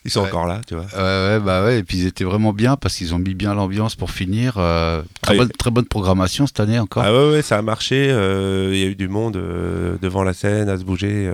Ils 0.06 0.12
sont 0.12 0.22
Ouais. 0.22 0.28
encore 0.28 0.46
là, 0.46 0.62
tu 0.68 0.76
vois. 0.76 0.86
Ouais, 0.96 1.00
ouais, 1.34 1.40
bah 1.40 1.64
ouais, 1.66 1.80
et 1.80 1.84
puis 1.84 1.98
ils 1.98 2.06
étaient 2.06 2.24
vraiment 2.24 2.54
bien 2.54 2.76
parce 2.78 2.96
qu'ils 2.96 3.16
ont 3.16 3.20
mis 3.20 3.34
bien 3.34 3.56
l'ambiance 3.56 3.96
pour 3.96 4.12
finir. 4.12 4.54
euh, 4.58 5.02
très, 5.22 5.34
Ah, 5.34 5.38
bonne, 5.38 5.50
très 5.50 5.72
bonne 5.72 5.86
programmation 5.86 6.46
cette 6.46 6.60
année 6.60 6.78
encore. 6.80 7.04
Ah 7.04 7.12
ouais, 7.12 7.32
ouais, 7.32 7.42
ça 7.42 7.58
a 7.58 7.62
marché. 7.64 8.08
euh, 8.12 8.70
Il 8.72 8.78
y 8.80 8.84
a 8.84 8.86
eu 8.86 8.96
du 8.96 9.08
monde 9.08 9.36
euh, 9.36 9.98
devant 10.02 10.24
la 10.24 10.34
scène 10.34 10.70
à 10.70 10.78
se 10.78 10.84
bouger 10.84 11.28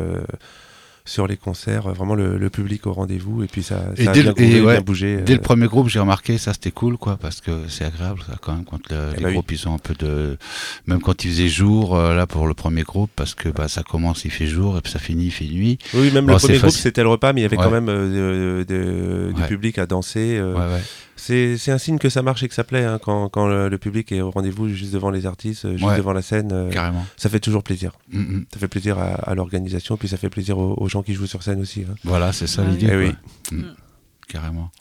sur 1.12 1.28
les 1.28 1.38
concerts. 1.38 1.88
euh, 1.88 1.94
Vraiment 1.94 2.16
le, 2.16 2.38
le 2.38 2.50
public 2.50 2.88
au 2.88 2.94
rendez-vous. 2.94 3.44
Et 3.44 3.48
puis 3.48 3.64
ça, 3.64 3.84
Et 3.98 4.06
ça 4.06 4.12
a 4.12 4.14
dès 4.14 4.24
bien, 4.24 4.34
le- 4.38 4.42
et 4.44 4.62
ouais, 4.62 4.74
bien 4.76 4.82
bougé. 4.82 5.18
Dès 5.18 5.34
euh. 5.34 5.36
le 5.36 5.42
premier 5.42 5.68
groupe, 5.68 5.90
j'ai 5.90 6.00
remarqué 6.00 6.38
ça, 6.38 6.54
c'était 6.54 6.72
cool, 6.72 6.98
quoi, 6.98 7.18
parce 7.18 7.42
que 7.42 7.52
c'est 7.68 7.84
agréable, 7.86 8.22
ça, 8.28 8.36
quand 8.42 8.54
même, 8.54 8.64
quand 8.66 8.80
le- 8.90 9.10
Eh 9.14 9.18
les 9.18 9.22
bah 9.22 9.28
oui. 9.28 9.34
groupes, 9.34 9.52
ils 9.52 9.68
ont 9.68 9.76
un 9.76 9.78
peu 9.78 9.94
de, 9.94 10.38
même 10.88 11.02
quand 11.02 11.24
il 11.26 11.32
faisait 11.32 11.50
jour, 11.50 11.96
euh, 11.96 12.16
là, 12.16 12.26
pour 12.28 12.48
le 12.48 12.54
premier 12.54 12.84
groupe, 12.84 13.12
parce 13.16 13.36
que 13.36 13.50
bah, 13.50 13.68
ça 13.68 13.84
commence, 13.84 14.26
il 14.26 14.32
fait 14.32 14.48
jour, 14.48 14.78
et 14.78 14.82
puis 14.82 14.92
ça 14.92 15.00
finit, 15.00 15.26
il 15.26 15.32
fait 15.32 15.46
nuit. 15.46 15.78
Oui, 15.94 16.12
même 16.12 16.26
Bon, 16.26 16.34
le 16.34 16.38
premier 16.40 16.54
groupe, 16.54 16.66
facile. 16.70 16.82
c'était 16.82 17.04
le 17.04 17.10
repas, 17.10 17.34
mais 17.34 17.42
il 17.42 17.44
y 17.44 17.46
avait 17.46 17.58
Ouais. 17.58 17.64
quand 17.64 17.72
même 17.72 17.90
euh, 17.90 18.64
de- 18.64 18.74
de- 19.32 19.34
du 19.34 19.42
public 19.44 19.78
à 19.78 19.86
danser. 19.86 20.40
C'est 21.24 21.56
c'est 21.58 21.72
un 21.72 21.78
signe 21.78 22.00
que 22.00 22.10
ça 22.10 22.24
marche 22.24 22.42
et 22.42 22.48
que 22.48 22.54
ça 22.56 22.64
plaît 22.64 22.84
hein, 22.84 22.98
quand, 23.00 23.30
quand 23.30 23.48
le, 23.48 23.70
le 23.70 23.78
public 23.78 24.12
est 24.12 24.22
au 24.22 24.32
rendez-vous 24.32 24.70
juste 24.70 24.92
devant 24.92 25.12
les 25.12 25.28
artistes, 25.28 25.70
juste 25.74 25.84
Ouais. 25.84 25.98
devant 25.98 26.14
la 26.14 26.24
scène. 26.24 26.50
euh, 26.52 26.70
carrément. 26.72 27.06
ça 27.16 27.30
fait 27.30 27.40
toujours 27.40 27.62
plaisir. 27.62 27.92
Mm, 28.12 28.20
mm. 28.20 28.46
Ça 28.52 28.60
fait 28.60 28.68
plaisir 28.68 28.98
à, 28.98 29.10
à 29.30 29.36
l'organisation, 29.36 29.98
puis 29.98 30.08
ça 30.08 30.18
fait 30.18 30.32
plaisir 30.32 30.58
aux, 30.58 30.74
aux 30.82 30.90
gens 30.90 31.04
qui 31.04 31.14
jouent 31.14 31.28
sur 31.28 31.44
scène 31.44 31.62
aussi. 31.62 31.86
hein. 31.88 31.94
Voilà, 32.06 32.34
c'est 32.34 32.48
ça 32.48 32.64
oui. 32.64 32.72
l'idée. 32.72 32.88
Eh 32.92 32.96
oui. 32.98 33.12
Mm. 33.58 33.66
Carrément. 34.28 34.72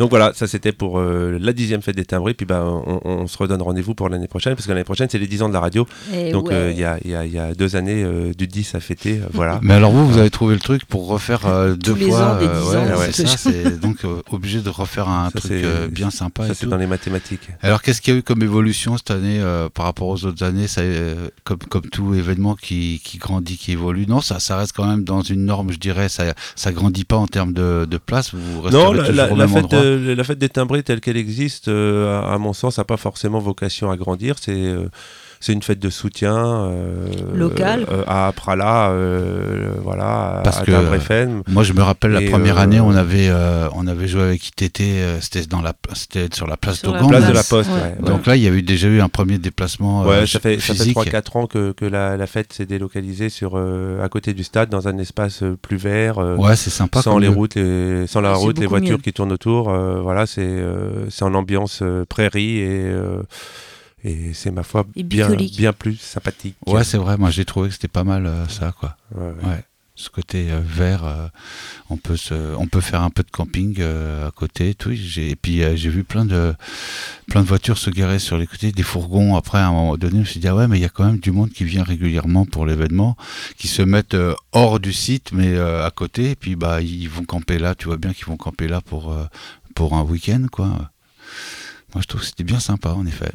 Donc 0.00 0.10
voilà, 0.10 0.32
ça 0.34 0.48
c'était 0.48 0.72
pour 0.72 0.98
euh, 0.98 1.38
la 1.40 1.52
dixième 1.52 1.82
fête 1.82 1.94
des 1.94 2.04
timbrés. 2.06 2.34
Puis 2.34 2.46
bah, 2.46 2.64
on, 2.64 3.00
on 3.04 3.26
se 3.28 3.36
redonne 3.38 3.60
rendez-vous 3.62 3.94
pour 3.94 4.08
l'année 4.08 4.26
prochaine, 4.28 4.54
parce 4.56 4.66
que 4.66 4.72
l'année 4.72 4.82
prochaine 4.82 5.08
c'est 5.10 5.18
les 5.18 5.26
10 5.28 5.42
ans 5.42 5.48
de 5.48 5.54
la 5.54 5.60
radio. 5.60 5.86
Et 6.12 6.32
Donc 6.32 6.48
ouais. 6.48 6.54
euh, 6.54 6.70
il 6.72 6.78
y, 6.80 6.84
a, 6.84 6.98
il 7.04 7.10
y 7.10 7.14
a- 7.14 7.24
il 7.26 7.32
y 7.32 7.38
a 7.38 7.54
deux 7.54 7.76
années 7.76 8.02
euh, 8.02 8.32
du 8.32 8.46
10 8.48 8.74
à 8.74 8.80
fêter. 8.80 9.18
euh, 9.22 9.26
voilà. 9.32 9.60
Mais 9.62 9.74
alors 9.74 9.92
vous, 9.92 10.08
vous 10.08 10.18
avez 10.18 10.30
trouvé 10.30 10.54
le 10.54 10.60
truc 10.60 10.84
pour 10.86 11.06
refaire 11.06 11.46
euh, 11.46 11.74
deux 11.76 11.94
les 11.94 12.08
fois. 12.08 12.32
ans, 12.32 12.38
des 12.38 12.46
euh, 12.46 12.60
dix 12.60 12.68
ouais, 12.70 12.76
ans, 12.76 12.98
ouais, 12.98 13.12
c'est 13.12 13.26
ça, 13.28 13.36
c'est 13.36 13.78
donc 13.78 14.04
euh, 14.04 14.22
obligé 14.32 14.60
de 14.62 14.70
refaire 14.70 15.08
un 15.08 15.28
Ça, 15.34 15.38
truc 15.40 15.52
euh, 15.52 15.86
bien 15.88 16.10
sympa 16.10 16.46
Ça 16.48 16.54
c'est 16.54 16.66
dans 16.66 16.78
les 16.78 16.86
mathématiques. 16.86 17.48
Alors, 17.62 17.82
qu'est-ce 17.82 18.00
qu'il 18.00 18.14
y 18.14 18.16
a 18.16 18.20
eu 18.20 18.22
comme 18.22 18.42
évolution 18.42 18.96
cette 18.96 19.10
année 19.10 19.38
euh, 19.40 19.68
par 19.68 19.84
rapport 19.84 20.08
aux 20.08 20.24
autres 20.24 20.42
années? 20.42 20.66
Ça, 20.66 20.80
euh, 20.80 21.28
comme, 21.44 21.58
comme 21.58 21.82
tout 21.90 22.14
événement 22.14 22.54
qui, 22.54 23.02
qui 23.04 23.18
grandit, 23.18 23.58
qui 23.58 23.72
évolue 23.72 24.06
Non, 24.08 24.22
ça, 24.22 24.40
ça 24.40 24.56
reste 24.56 24.72
quand 24.74 24.86
même 24.86 25.04
dans 25.04 25.20
une 25.20 25.44
norme, 25.44 25.70
je 25.72 25.78
dirais. 25.78 26.08
Ça, 26.08 26.24
ça 26.56 26.72
grandit 26.72 27.04
pas 27.04 27.16
en 27.16 27.26
termes 27.26 27.52
de, 27.52 27.84
de 27.88 27.98
place. 27.98 28.34
Vous 28.34 28.62
restez 28.62 28.78
Non, 28.78 28.92
la, 28.92 29.00
toujours 29.02 29.14
la- 29.16 29.32
au 29.32 29.36
la 29.36 29.46
même 29.46 29.54
fête, 29.54 29.64
endroit. 29.64 29.78
euh, 29.80 29.89
la 29.96 30.24
fête 30.24 30.38
des 30.38 30.48
timbrés 30.48 30.82
telle 30.82 31.00
qu'elle 31.00 31.16
existe, 31.16 31.68
euh, 31.68 32.22
à, 32.22 32.38
mon 32.38 32.52
sens, 32.52 32.78
n'a 32.78 32.84
pas 32.84 32.96
forcément 32.96 33.38
vocation 33.38 33.90
à 33.90 33.96
grandir. 33.96 34.36
C'est 34.40 34.52
euh, 34.52 34.88
c'est 35.40 35.52
une 35.54 35.62
fête 35.62 35.78
de 35.78 35.88
soutien 35.90 36.36
euh, 36.36 37.06
Locale. 37.34 37.86
euh, 37.90 38.02
à 38.06 38.28
Aprala, 38.28 38.90
euh, 38.90 39.70
voilà, 39.82 40.38
à, 40.38 40.42
Parce 40.42 40.58
à 40.60 40.64
que- 40.64 40.94
FM. 40.96 41.42
Moi, 41.48 41.62
je 41.62 41.72
me 41.72 41.82
rappelle 41.82 42.12
la 42.12 42.20
première 42.30 42.58
euh, 42.58 42.62
année, 42.62 42.78
on 42.80 42.90
avait, 42.90 43.28
euh, 43.30 43.66
on 43.74 43.86
avait 43.86 44.06
joué 44.06 44.22
avec 44.22 44.46
ITT. 44.48 44.80
euh, 44.82 45.18
C'était 45.20 45.46
dans 45.46 45.62
la, 45.62 45.72
c'était 45.94 46.28
sur 46.34 46.46
la 46.46 46.56
place 46.56 46.80
Sur 46.80 46.92
la. 46.92 47.00
Place 47.06 47.26
de 47.26 47.32
la 47.32 47.42
Poste. 47.42 47.70
ouais. 47.70 47.96
Donc 48.06 48.26
là, 48.26 48.36
il 48.36 48.42
y 48.42 48.48
a 48.48 48.50
eu 48.50 48.62
déjà 48.62 48.86
eu 48.88 49.00
un 49.00 49.08
premier 49.08 49.38
déplacement 49.38 50.02
Ouais, 50.02 50.16
euh, 50.16 50.26
ça 50.26 50.40
fait, 50.40 50.58
ça 50.60 50.74
fait 50.74 50.80
physique. 50.80 50.96
3-4 50.96 51.36
ans 51.38 51.46
que, 51.46 51.72
que 51.72 51.84
la, 51.86 52.16
la 52.16 52.26
fête 52.26 52.52
s'est 52.52 52.66
délocalisée 52.66 53.30
sur, 53.30 53.52
euh, 53.56 54.04
à 54.04 54.08
côté 54.10 54.34
du 54.34 54.44
stade, 54.44 54.68
dans 54.68 54.88
un 54.88 54.98
espace 54.98 55.42
plus 55.62 55.76
vert, 55.78 56.18
euh, 56.18 56.36
Ouais, 56.36 56.54
c'est 56.56 56.70
sympa. 56.70 57.00
sans, 57.02 57.18
les 57.18 57.28
routes, 57.28 57.54
les, 57.54 58.06
sans 58.06 58.20
la 58.20 58.34
route, 58.34 58.58
les 58.58 58.66
voitures 58.66 58.98
mieux. 58.98 59.02
qui 59.02 59.12
tournent 59.14 59.32
autour. 59.32 59.70
euh, 59.70 60.00
voilà, 60.02 60.26
c'est 60.26 60.42
euh, 60.42 61.08
c'est 61.08 61.24
en 61.24 61.32
ambiance 61.34 61.80
euh, 61.82 62.04
prairie 62.06 62.58
et, 62.58 62.68
euh, 62.84 63.22
et 64.04 64.32
c'est 64.34 64.50
ma 64.50 64.62
foi 64.62 64.86
bien, 64.96 65.28
bien 65.34 65.72
plus 65.72 65.96
sympathique. 65.96 66.56
Ouais, 66.66 66.84
c'est 66.84 66.98
vrai. 66.98 67.16
Moi, 67.16 67.30
j'ai 67.30 67.44
trouvé 67.44 67.68
que 67.68 67.74
c'était 67.74 67.88
pas 67.88 68.04
mal 68.04 68.26
euh, 68.26 68.46
ça, 68.48 68.72
quoi. 68.78 68.96
Ouais, 69.14 69.26
ouais. 69.26 69.48
Ouais. 69.50 69.64
Ce 69.96 70.08
côté 70.08 70.50
euh, 70.50 70.62
vert, 70.64 71.04
euh, 71.04 71.28
on 71.90 71.98
peut 71.98 72.16
se, 72.16 72.54
on 72.56 72.66
peut 72.66 72.80
faire 72.80 73.02
un 73.02 73.10
peu 73.10 73.22
de 73.22 73.30
camping 73.30 73.76
euh, 73.80 74.28
à 74.28 74.30
côté, 74.30 74.70
et 74.70 74.74
tout. 74.74 74.92
Et 74.92 75.36
puis 75.36 75.62
euh, 75.62 75.76
j'ai 75.76 75.90
vu 75.90 76.04
plein 76.04 76.24
de, 76.24 76.54
plein 77.28 77.42
de 77.42 77.46
voitures 77.46 77.76
se 77.76 77.90
garer 77.90 78.18
sur 78.18 78.38
les 78.38 78.46
côtés, 78.46 78.72
des 78.72 78.82
fourgons. 78.82 79.36
Après, 79.36 79.58
à 79.58 79.66
un 79.66 79.72
moment 79.72 79.98
donné, 79.98 80.14
je 80.14 80.20
me 80.20 80.24
suis 80.24 80.40
dit 80.40 80.48
ah 80.48 80.56
ouais, 80.56 80.68
mais 80.68 80.78
il 80.78 80.80
y 80.80 80.86
a 80.86 80.88
quand 80.88 81.04
même 81.04 81.18
du 81.18 81.32
monde 81.32 81.50
qui 81.50 81.64
vient 81.64 81.82
régulièrement 81.82 82.46
pour 82.46 82.64
l'événement, 82.64 83.14
qui 83.58 83.68
se 83.68 83.82
mettent 83.82 84.14
euh, 84.14 84.34
hors 84.52 84.80
du 84.80 84.94
site, 84.94 85.32
mais 85.32 85.54
euh, 85.54 85.84
à 85.84 85.90
côté. 85.90 86.30
Et 86.30 86.34
puis 86.34 86.56
bah 86.56 86.80
ils 86.80 87.10
vont 87.10 87.24
camper 87.24 87.58
là. 87.58 87.74
Tu 87.74 87.84
vois 87.84 87.98
bien 87.98 88.14
qu'ils 88.14 88.24
vont 88.24 88.38
camper 88.38 88.68
là 88.68 88.80
pour, 88.80 89.12
euh, 89.12 89.26
pour 89.74 89.92
un 89.92 90.02
week-end, 90.02 90.46
quoi. 90.50 90.90
Moi, 91.94 92.00
je 92.00 92.06
trouve 92.06 92.20
que 92.22 92.26
c'était 92.26 92.44
bien 92.44 92.60
sympa, 92.60 92.92
en 92.92 93.04
effet. 93.04 93.32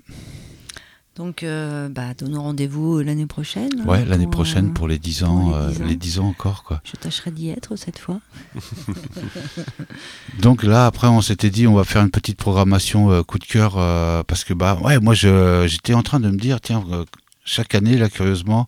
Donc, 1.15 1.43
euh, 1.43 1.88
bah, 1.88 2.13
donnons 2.17 2.41
rendez-vous 2.43 2.99
l'année 2.99 3.25
prochaine. 3.25 3.69
hein, 3.80 3.86
Ouais, 3.86 4.04
l'année 4.04 4.28
prochaine 4.28 4.67
euh, 4.69 4.73
pour 4.73 4.88
les 4.89 4.99
10 4.99 5.23
ans, 5.23 5.49
les 5.49 5.56
euh, 5.56 5.69
10 5.69 5.82
ans. 5.82 5.86
les 5.86 5.95
10 5.95 6.19
ans 6.19 6.28
encore, 6.28 6.63
quoi. 6.63 6.82
Je 6.84 6.91
tâcherai 6.97 7.32
d'y 7.32 7.49
être 7.49 7.78
cette 7.78 7.99
fois. 7.99 8.19
Donc 10.41 10.63
là, 10.63 10.86
après, 10.86 11.08
on 11.08 11.21
s'était 11.21 11.49
dit, 11.49 11.67
on 11.67 11.73
va 11.75 11.86
faire 11.86 12.01
une 12.01 12.12
petite 12.12 12.38
programmation 12.38 13.12
euh, 13.12 13.23
coup 13.23 13.39
de 13.39 13.45
cœur 13.45 13.75
euh, 13.78 14.23
parce 14.28 14.43
que 14.43 14.54
bah 14.54 14.78
ouais, 14.84 14.99
moi, 14.99 15.13
je, 15.13 15.65
j'étais 15.67 15.93
en 15.93 16.04
train 16.04 16.19
de 16.19 16.30
me 16.30 16.38
dire, 16.38 16.60
tiens, 16.60 16.84
euh, 16.91 17.06
chaque 17.45 17.75
année, 17.75 17.97
là, 17.97 18.10
curieusement, 18.10 18.67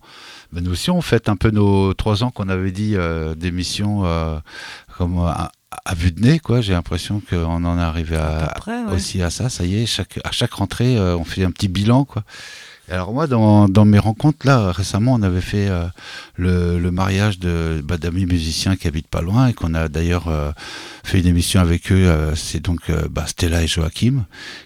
ben, 0.52 0.64
nous 0.64 0.70
aussi, 0.70 0.90
on 0.90 1.02
fête 1.02 1.28
un 1.28 1.36
peu 1.36 1.50
nos 1.50 1.92
trois 1.94 2.22
ans 2.24 2.30
qu'on 2.30 2.48
avait 2.48 2.70
dit 2.72 2.92
euh, 2.96 3.34
d'émission 3.34 4.06
euh, 4.06 4.38
comme 4.96 5.18
euh, 5.18 5.32
à, 5.70 5.94
vue 5.94 6.12
de 6.12 6.20
nez, 6.20 6.38
quoi. 6.38 6.60
J'ai 6.60 6.72
l'impression 6.72 7.20
qu'on 7.28 7.64
en 7.64 7.78
est 7.78 7.82
arrivé 7.82 8.16
à, 8.16 8.38
À 8.38 8.46
peu 8.48 8.60
près, 8.60 8.84
ouais. 8.84 8.92
aussi 8.92 9.22
à 9.22 9.30
ça. 9.30 9.48
Ça 9.48 9.64
y 9.64 9.82
est, 9.82 9.86
chaque, 9.86 10.18
à 10.24 10.32
chaque 10.32 10.52
rentrée, 10.52 10.96
euh, 10.96 11.16
on 11.16 11.24
fait 11.24 11.44
un 11.44 11.50
petit 11.50 11.68
bilan, 11.68 12.04
quoi. 12.04 12.24
Alors 12.90 13.12
moi, 13.12 13.26
dans, 13.26 13.68
dans 13.68 13.84
mes 13.84 13.98
rencontres, 13.98 14.46
là, 14.46 14.72
récemment, 14.72 15.12
on 15.14 15.22
avait 15.22 15.42
fait 15.42 15.68
euh, 15.68 15.84
le, 16.36 16.78
le 16.78 16.90
mariage 16.90 17.38
de 17.38 17.82
bah, 17.84 17.98
d'amis 17.98 18.24
musiciens 18.24 18.76
qui 18.76 18.88
habitent 18.88 19.08
pas 19.08 19.20
loin 19.20 19.48
et 19.48 19.52
qu'on 19.52 19.74
a 19.74 19.88
d'ailleurs 19.88 20.28
euh, 20.28 20.52
fait 21.04 21.20
une 21.20 21.26
émission 21.26 21.60
avec 21.60 21.92
eux. 21.92 21.96
euh, 22.08 22.34
c'est 22.34 22.60
donc 22.60 22.88
euh, 22.88 23.06
bah, 23.10 23.26
Stella 23.26 23.62
et 23.62 23.66
Joachim 23.66 24.24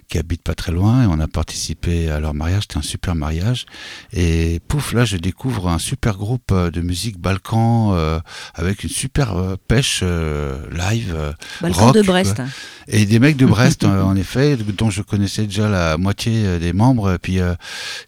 qui 0.08 0.18
habitent 0.18 0.42
pas 0.42 0.54
très 0.54 0.70
loin 0.72 1.02
et 1.02 1.06
on 1.06 1.18
a 1.18 1.26
participé 1.26 2.10
à 2.10 2.20
leur 2.20 2.32
mariage. 2.34 2.62
C'était 2.62 2.76
un 2.78 2.82
super 2.82 3.14
mariage. 3.16 3.66
Et 4.12 4.60
pouf, 4.68 4.92
là, 4.92 5.04
je 5.04 5.16
découvre 5.16 5.68
un 5.68 5.78
super 5.78 6.16
groupe 6.16 6.52
euh, 6.52 6.70
de 6.70 6.80
musique 6.80 7.18
balkan 7.18 7.92
euh, 7.94 8.20
avec 8.54 8.84
une 8.84 8.90
super 8.90 9.34
pêche 9.66 10.00
euh, 10.04 10.58
live. 10.70 11.34
Balcon 11.60 11.86
rock, 11.86 11.94
de 11.96 12.02
Brest. 12.02 12.40
et 12.86 13.04
des 13.04 13.18
mecs 13.18 13.36
de 13.36 13.46
Brest, 13.46 13.82
en 13.84 14.14
effet, 14.14 14.56
dont 14.56 14.90
je 14.90 15.02
connaissais 15.02 15.44
déjà 15.46 15.68
la 15.68 15.96
moitié 15.98 16.60
des 16.60 16.72
membres. 16.72 17.14
Et 17.14 17.18
puis, 17.18 17.40
euh, 17.40 17.54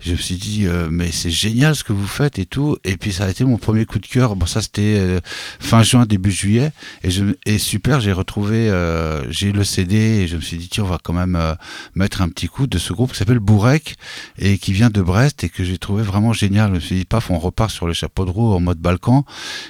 je 0.05 0.13
me 0.13 0.17
suis 0.17 0.35
dit, 0.35 0.67
euh, 0.67 0.89
mais 0.91 1.11
c'est 1.11 1.31
génial 1.31 1.75
ce 1.75 1.83
que 1.83 1.93
vous 1.93 2.07
faites 2.07 2.39
et 2.39 2.45
tout. 2.45 2.77
Et 2.85 2.97
puis, 2.97 3.13
ça 3.13 3.25
a 3.25 3.31
été 3.31 3.45
mon 3.45 3.57
premier 3.57 3.87
coup 3.87 3.99
de 3.99 4.07
cœur. 4.07 4.37
Bon, 4.37 4.45
ça, 4.45 4.61
c'était 4.61 4.97
euh, 4.99 5.21
fin 5.61 5.83
juin, 5.83 6.05
début 6.05 6.31
juillet. 6.31 6.73
Et, 7.03 7.11
je, 7.11 7.25
super, 7.59 8.01
j'ai 8.01 8.13
retrouvé, 8.13 8.69
euh, 8.69 9.31
j'ai 9.31 9.53
le 9.53 9.65
CD 9.65 9.97
et 9.97 10.29
je 10.29 10.37
me 10.37 10.43
suis 10.43 10.59
dit, 10.59 10.69
tiens, 10.69 10.85
on 10.85 10.89
va 10.89 10.99
quand 11.03 11.15
même 11.15 11.37
euh, 11.37 11.55
mettre 11.95 12.21
un 12.21 12.29
petit 12.29 12.49
coup 12.49 12.67
de 12.67 12.77
ce 12.77 12.93
groupe 12.93 13.13
qui 13.13 13.19
s'appelle 13.19 13.39
Bourrec 13.39 13.97
et 14.39 14.59
qui 14.59 14.73
vient 14.73 14.91
de 14.91 15.01
Brest 15.01 15.43
et 15.45 15.49
que 15.49 15.65
j'ai 15.65 15.79
trouvé 15.79 16.03
vraiment 16.03 16.35
génial. 16.35 16.71
Je 16.71 16.75
me 16.75 16.81
suis 16.81 16.97
dit, 16.97 17.05
paf, 17.07 17.31
on 17.31 17.39
repart 17.39 17.71
sur 17.71 17.87
le 17.87 17.95
chapeau 17.95 18.27
de 18.27 18.31
roue 18.31 18.53
en 18.53 18.61
mode 18.61 18.79
Balkan. 18.79 19.25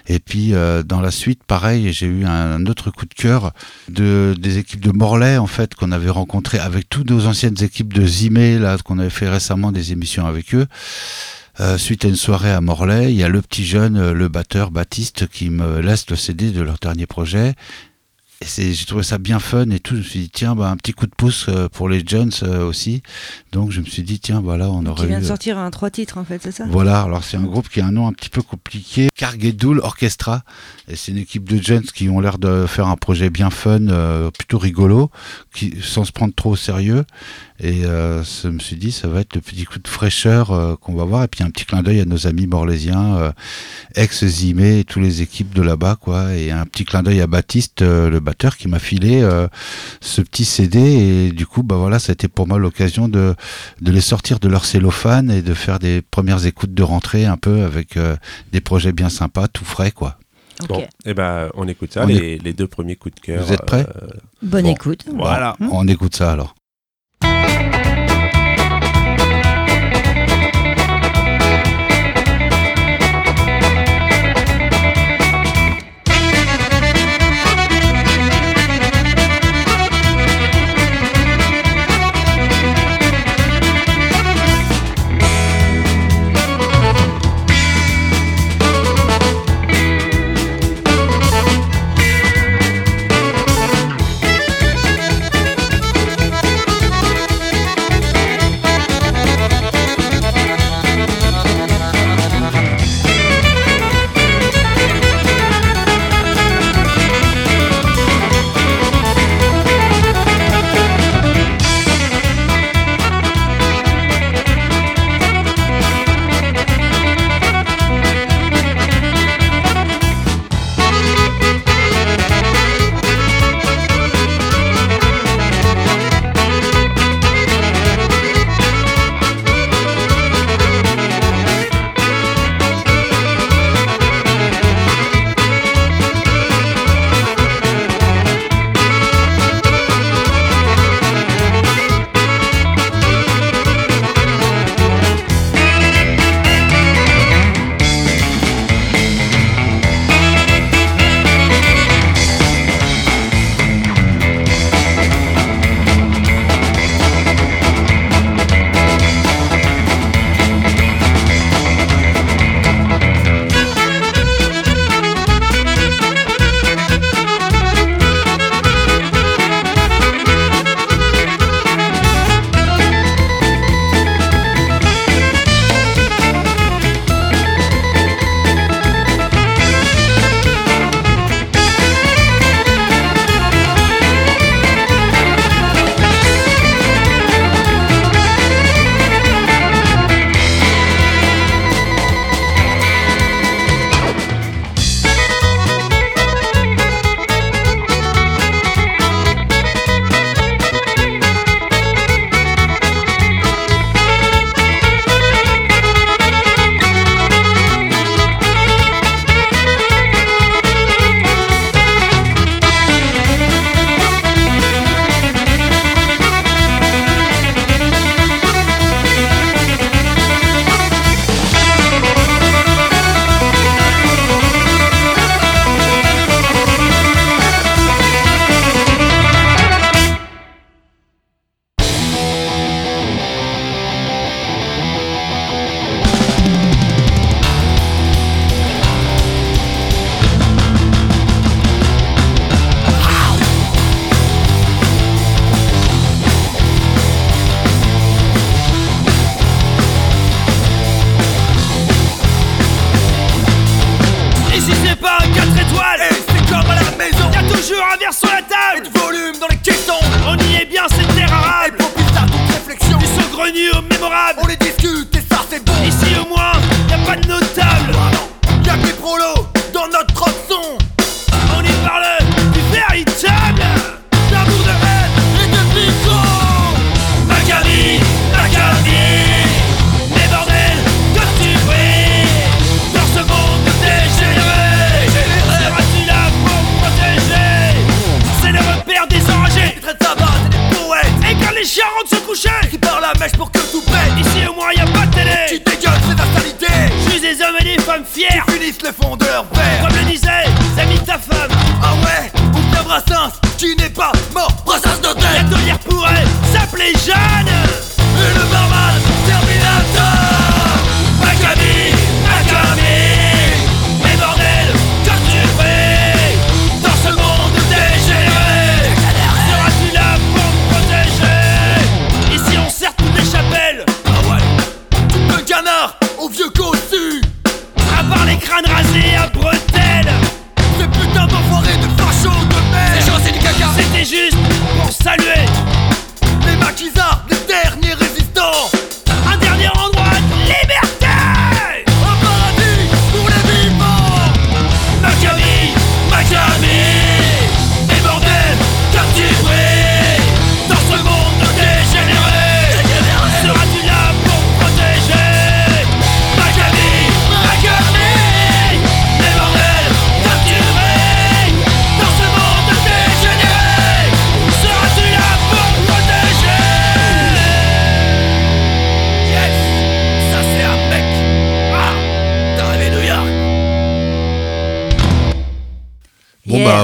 Et 0.09 0.19
puis, 0.19 0.53
dans 0.87 1.01
la 1.01 1.11
suite, 1.11 1.45
pareil, 1.45 1.93
j'ai 1.93 2.07
eu 2.07 2.25
un 2.25 2.67
autre 2.67 2.91
coup 2.91 3.07
de 3.07 3.15
cœur 3.15 3.53
de, 3.89 4.35
des 4.39 4.59
équipes 4.59 4.81
de 4.81 4.91
Morlaix, 4.91 5.39
en 5.39 5.47
fait, 5.47 5.75
qu'on 5.75 5.93
avait 5.93 6.11
rencontré 6.11 6.59
avec 6.59 6.89
toutes 6.89 7.11
nos 7.11 7.27
anciennes 7.27 7.63
équipes 7.63 7.93
de 7.93 8.05
Zimé, 8.07 8.59
là, 8.59 8.77
qu'on 8.79 8.99
avait 8.99 9.11
fait 9.11 9.29
récemment 9.29 9.71
des 9.73 9.93
émissions 9.93 10.24
avec 10.27 10.55
eux. 10.55 10.67
Euh, 11.61 11.79
suite 11.79 12.05
à 12.05 12.09
une 12.09 12.17
soirée 12.17 12.51
à 12.51 12.61
Morlaix, 12.61 13.13
il 13.13 13.17
y 13.17 13.23
a 13.23 13.29
le 13.29 13.41
petit 13.41 13.65
jeune, 13.65 13.97
euh, 13.97 14.13
le 14.13 14.29
batteur 14.29 14.73
Baptiste, 14.73 15.29
qui 15.29 15.51
me 15.51 15.81
laisse 15.81 16.11
le 16.11 16.17
CD 16.17 16.51
de 16.51 16.61
leur 16.61 16.79
dernier 16.79 17.07
projet. 17.07 17.55
Et 18.59 18.73
j'ai 18.75 18.85
trouvé 18.85 19.05
ça 19.05 19.19
bien 19.19 19.39
fun 19.39 19.71
et 19.71 19.79
tout. 19.79 19.95
Je 19.95 20.01
me 20.01 20.05
suis 20.05 20.21
dit, 20.21 20.31
tiens, 20.31 20.57
bah, 20.57 20.69
un 20.69 20.77
petit 20.77 20.93
coup 20.93 21.07
de 21.07 21.15
pouce 21.17 21.47
euh, 21.49 21.69
pour 21.69 21.89
les 21.89 22.03
Jones 22.05 22.33
aussi. 22.67 23.03
Donc 23.53 23.71
je 23.71 23.81
me 23.81 23.87
suis 23.87 24.03
dit, 24.03 24.19
tiens, 24.19 24.41
voilà, 24.41 24.69
on 24.69 24.83
Qui 24.83 24.89
aurait 24.89 25.07
vient 25.07 25.19
eu... 25.19 25.23
de 25.23 25.27
sortir 25.27 25.57
un 25.57 25.71
trois 25.71 25.91
titres 25.91 26.19
en 26.19 26.25
fait, 26.25 26.43
c'est 26.43 26.51
ça? 26.51 26.67
Voilà, 26.69 27.03
alors 27.03 27.23
c'est 27.23 27.37
un 27.37 27.45
groupe 27.45 27.69
qui 27.69 27.81
a 27.81 27.87
un 27.87 27.93
nom 27.93 28.09
un 28.09 28.13
petit 28.13 28.29
peu 28.29 28.43
compliqué, 28.43 29.09
Carguedoul 29.17 29.79
Orchestra, 29.79 30.43
et 30.89 30.97
c'est 30.97 31.13
une 31.13 31.19
équipe 31.19 31.49
de 31.49 31.63
jeunes 31.63 31.85
qui 31.85 32.09
ont 32.09 32.21
l'air 32.21 32.39
de 32.39 32.67
faire 32.67 32.89
un 32.89 32.97
projet 32.97 33.31
bien 33.31 33.51
fun, 33.51 33.89
euh, 33.89 34.31
plutôt 34.33 34.59
rigolo, 34.59 35.11
qui, 35.55 35.79
sans 35.81 36.05
se 36.05 36.13
prendre 36.13 36.35
trop 36.35 36.51
au 36.51 36.57
sérieux. 36.57 37.05
Et 37.61 37.85
euh, 37.85 38.23
je 38.25 38.49
me 38.49 38.59
suis 38.59 38.75
dit, 38.75 38.91
ça 38.91 39.07
va 39.07 39.21
être 39.21 39.37
le 39.37 39.41
petit 39.41 39.65
coup 39.65 39.79
de 39.79 39.87
fraîcheur 39.87 40.51
euh, 40.51 40.75
qu'on 40.75 40.95
va 40.95 41.05
voir, 41.05 41.23
et 41.23 41.29
puis 41.29 41.45
un 41.45 41.51
petit 41.51 41.65
clin 41.65 41.83
d'œil 41.83 42.01
à 42.01 42.05
nos 42.05 42.27
amis 42.27 42.49
morlésiens, 42.49 43.15
euh, 43.17 43.33
ex-Zimé 43.95 44.81
et 44.81 44.85
toutes 44.85 45.03
les 45.03 45.23
équipes 45.23 45.55
de 45.55 45.63
là-bas, 45.63 45.97
quoi, 46.01 46.35
et 46.35 46.51
un 46.51 46.65
petit 46.67 46.85
clin 46.85 47.03
d'œil 47.03 47.21
à 47.21 47.27
Baptiste, 47.27 47.83
euh, 47.83 48.11
le 48.11 48.21
batteur, 48.21 48.57
qui 48.57 48.67
m'a 48.69 48.79
filé 48.81 49.23
euh, 49.23 49.47
ce 50.01 50.21
petit 50.21 50.45
CD, 50.45 50.81
et 50.81 51.33
du 51.33 51.47
coup, 51.47 51.63
bah 51.63 51.77
voilà, 51.77 51.99
ça 51.99 52.11
a 52.11 52.15
été 52.15 52.27
pour 52.29 52.49
moi 52.49 52.59
l'occasion 52.59 53.09
de 53.09 53.35
de 53.81 53.93
les 53.93 54.01
sortir 54.01 54.41
de 54.41 54.49
leur 54.49 54.65
cellophane 54.65 55.31
et 55.31 55.43
de 55.43 55.55
faire 55.55 55.79
des 55.79 56.03
premières 56.03 56.47
écoutes 56.47 56.75
de 56.75 56.83
rentrée 56.83 57.25
un 57.27 57.37
peu 57.37 57.63
avec 57.63 57.97
euh, 57.97 58.17
des 58.53 58.61
projets 58.61 58.93
bien 58.93 59.09
sympas, 59.09 59.47
tout 59.49 59.65
frais 59.65 59.91
quoi. 59.93 60.19
Ok. 60.63 60.69
Bon, 60.69 60.87
et 61.05 61.15
ben 61.15 61.51
on 61.55 61.67
écoute 61.69 61.93
ça, 61.93 62.05
On 62.05 62.07
les, 62.07 62.39
les 62.39 62.53
deux 62.53 62.67
premiers 62.69 62.97
coups 62.97 63.15
de 63.17 63.21
cœur. 63.21 63.45
Vous 63.45 63.53
êtes 63.53 63.65
prêts? 63.65 63.87
euh, 64.03 64.07
Bonne 64.43 64.65
Bon. 64.65 64.73
écoute. 64.73 65.05
Voilà. 65.13 65.57
Mmh. 65.61 65.69
On 65.73 65.87
écoute 65.89 66.15
ça 66.17 66.33
alors. 66.33 66.55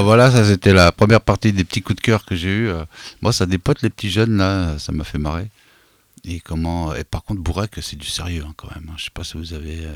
Bah 0.01 0.05
voilà, 0.05 0.31
ça 0.31 0.43
c'était 0.45 0.73
la 0.73 0.91
première 0.91 1.21
partie 1.21 1.53
des 1.53 1.63
petits 1.63 1.81
coups 1.81 1.97
de 1.97 2.01
cœur 2.01 2.25
que 2.25 2.35
j'ai 2.35 2.49
eu. 2.49 2.69
Moi, 3.21 3.31
ça 3.33 3.45
dépote 3.45 3.81
les 3.81 3.89
petits 3.89 4.09
jeunes 4.09 4.37
là, 4.37 4.77
ça 4.79 4.91
m'a 4.91 5.03
fait 5.03 5.17
marrer. 5.19 5.49
Et 6.23 6.39
comment 6.39 6.93
Et 6.95 7.03
par 7.03 7.23
contre, 7.23 7.41
Bourrec, 7.41 7.71
c'est 7.81 7.97
du 7.97 8.07
sérieux 8.07 8.43
hein, 8.47 8.53
quand 8.57 8.69
même. 8.75 8.85
hein. 8.89 8.93
Je 8.97 9.05
sais 9.05 9.11
pas 9.13 9.23
si 9.23 9.37
vous 9.37 9.53
avez, 9.53 9.85
euh, 9.85 9.93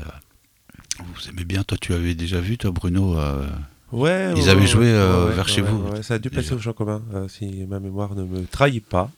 vous 0.98 1.28
aimez 1.28 1.44
bien. 1.44 1.62
Toi, 1.64 1.78
tu 1.80 1.92
avais 1.94 2.14
déjà 2.14 2.40
vu, 2.40 2.58
toi, 2.58 2.70
Bruno. 2.72 3.18
euh, 3.18 3.46
Ouais, 3.92 4.32
Ils 4.36 4.42
ouais, 4.42 4.48
avaient 4.48 4.60
ouais, 4.62 4.66
joué, 4.66 4.86
euh, 4.88 5.30
vers 5.34 5.48
chez 5.48 5.62
vous. 5.62 6.02
ça 6.02 6.14
a 6.14 6.18
dû 6.18 6.28
passer 6.30 6.42
Déjà. 6.42 6.56
au 6.56 6.58
champ 6.58 6.72
commun, 6.72 7.02
euh, 7.14 7.28
si 7.28 7.46
ma 7.68 7.78
mémoire 7.78 8.14
ne 8.16 8.24
me 8.24 8.44
trahit 8.44 8.84
pas. 8.84 9.10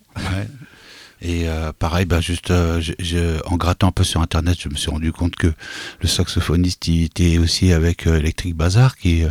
Et 1.20 1.48
euh, 1.48 1.72
pareil, 1.76 2.04
bah 2.06 2.20
juste 2.20 2.52
euh, 2.52 2.80
je- 2.80 2.92
je- 3.00 3.44
en 3.46 3.56
grattant 3.56 3.88
un 3.88 3.92
peu 3.92 4.04
sur 4.04 4.20
internet, 4.20 4.56
je 4.60 4.68
me 4.68 4.76
suis 4.76 4.88
rendu 4.90 5.10
compte 5.12 5.34
que 5.34 5.48
le 6.00 6.06
saxophoniste 6.06 6.86
il 6.86 7.02
était 7.04 7.38
aussi 7.38 7.72
avec 7.72 8.06
euh, 8.06 8.18
Electric 8.18 8.54
Bazar 8.54 8.96
qui 8.96 9.24
euh, 9.24 9.30